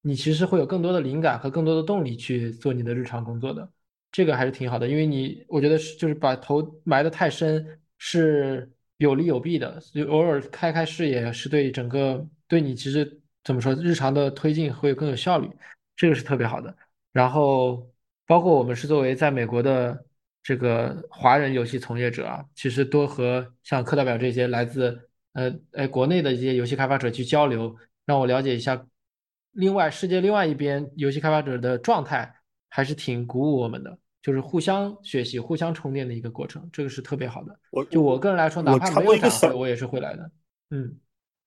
[0.02, 3.66] 你其实会有更多的灵感和更多的动力去做你的日常工作的，
[4.12, 7.66] 这个还是挺好的，因为你我觉得是就是把头埋得太深
[7.96, 13.16] 是有利有弊的，所以偶尔开开视野是对整个对你其实。
[13.44, 13.74] 怎么说？
[13.74, 15.50] 日常的推进会更有效率，
[15.96, 16.74] 这个是特别好的。
[17.12, 17.88] 然后，
[18.26, 20.04] 包括我们是作为在美国的
[20.42, 27.74] 这个华人游戏从业者啊，其实多和像课代表这些来自呃哎国内的一些游戏开发者去交流，
[28.04, 28.86] 让我了解一下
[29.52, 32.34] 另外世界另外一边游戏开发者的状态，
[32.68, 33.98] 还是挺鼓舞我们的。
[34.22, 37.58] 就是互相学习、互相充电的一个过程，这个是特别好的。
[37.90, 40.30] 就我个人来说，哪怕没有展会，我也是会来的。
[40.68, 40.94] 嗯。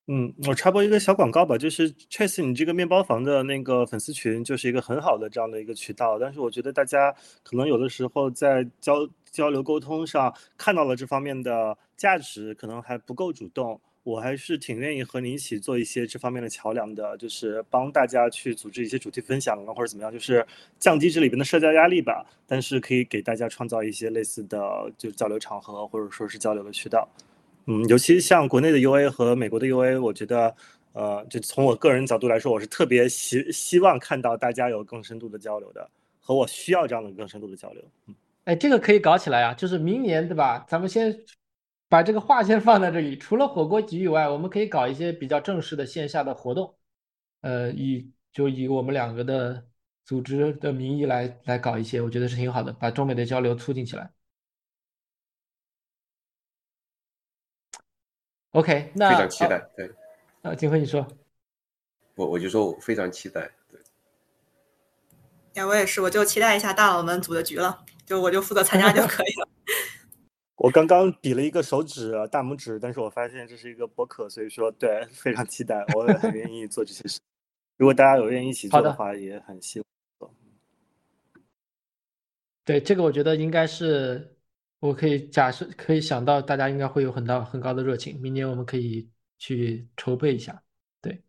[0.08, 6.20] 嗯，我插播一个小广告吧，就是 Chase，你这个面包房的那个粉丝群就是一个很好的这样的一个渠道。
[6.20, 13.80] 但是我觉得大家可能有的时候在交交流沟通上看到了这方面的价值，可能还不够主动。
[14.04, 20.46] 我还是挺愿意和你一起做一些这方面的桥梁的，就是帮大家去组织一些主题分享啊，或者怎么样，就是
[20.78, 22.26] 降低这里边的社交压力吧。
[22.46, 24.60] 但是可以给大家创造一些类似的
[24.98, 27.08] 就是交流场合，或者说是交流的渠道。
[27.66, 30.54] 嗯，尤其像国内的 UA 和美国的 UA，我觉得，
[30.92, 35.90] 呃，就从我个人角度来说，我是特别希希望看到大家有更深度的交流的，
[36.20, 37.82] 和我需要这样的更深度的交流。
[38.08, 40.66] 嗯，哎，这个可以搞起来啊，就是明年对吧？
[40.68, 41.18] 咱们先
[41.88, 46.76] 把这个话先放在这里，除了火锅局以外，我们可以搞一些比较正式的线下的活动，
[47.42, 49.66] 呃，以就以我们两个的
[50.04, 54.12] 组织的名义来来搞一些，我觉得是挺好的，把中美的交流促进起来。
[58.54, 59.60] OK，那非常期待。
[59.76, 59.92] 对，
[60.44, 61.08] 啊，金辉你说，
[62.14, 63.50] 我我就说我非常期待。
[63.68, 63.80] 对，
[65.56, 69.50] 呀，我也是，我就期待一下大佬们组的局了，就我就负责参加就可以了。
[70.58, 77.20] 我刚刚比了一个手指大拇指，但是我发现这是一个博客，所以说对，非常期待，我也很愿意做这些事。
[77.78, 79.86] 如果大家有愿意一起做的话，也很希望
[80.20, 80.32] 做。
[82.64, 84.33] 对，这个我觉得应该是。
[84.84, 88.20] 我可以假设，可以想到大家应该会有很大很高的热情。
[88.22, 89.10] 明年我们可以
[89.40, 90.62] 去筹备一下，
[91.02, 91.24] 对。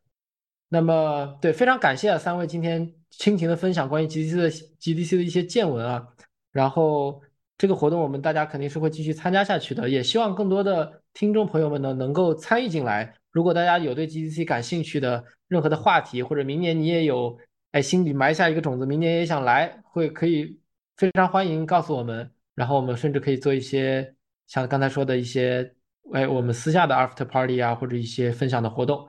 [0.68, 6.04] 那么，对，非常感谢，三位今天倾情的分享关于 GDC 的 GDC 的一些见闻啊。
[6.50, 7.22] 然后
[7.56, 13.14] 这个活动我们大家肯定是会继续参加下去的，也希望更多的听众朋友们呢能够参与进来。
[13.30, 17.38] 如果大家有对 GDC 感兴趣的任何的话题，或者明年你也有
[17.70, 20.58] 哎心里埋下一个种子，明年也想来，会可以
[20.96, 22.32] 非常欢迎告诉我们。
[22.54, 24.14] 然后我们甚至可以做一些
[24.46, 25.74] 像刚才说的一些，
[26.12, 29.08] 哎，我们私下的 after party 啊，或者一些分享的活动，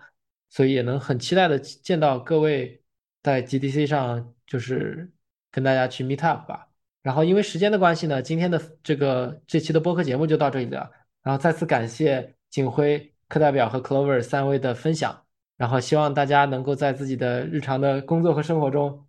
[0.49, 2.81] 所以也能很期待的见到各位
[3.23, 5.11] 在 GDC 上，就是
[5.51, 6.67] 跟大家去 meet up 吧。
[7.01, 10.89] 然后因为时间的关系呢，今天的这个这期的播客节目就到这里了。
[11.21, 15.23] 然后再次感谢景辉课代表和 Clover 三位的分享。
[15.57, 19.07] 然后希望大家能够在自己的日常的工作和生活中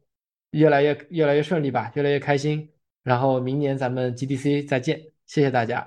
[0.51, 2.71] 越来越越来越顺利吧，越来越开心。
[3.07, 5.87] 然后明年咱们 GDC 再见，谢谢大家。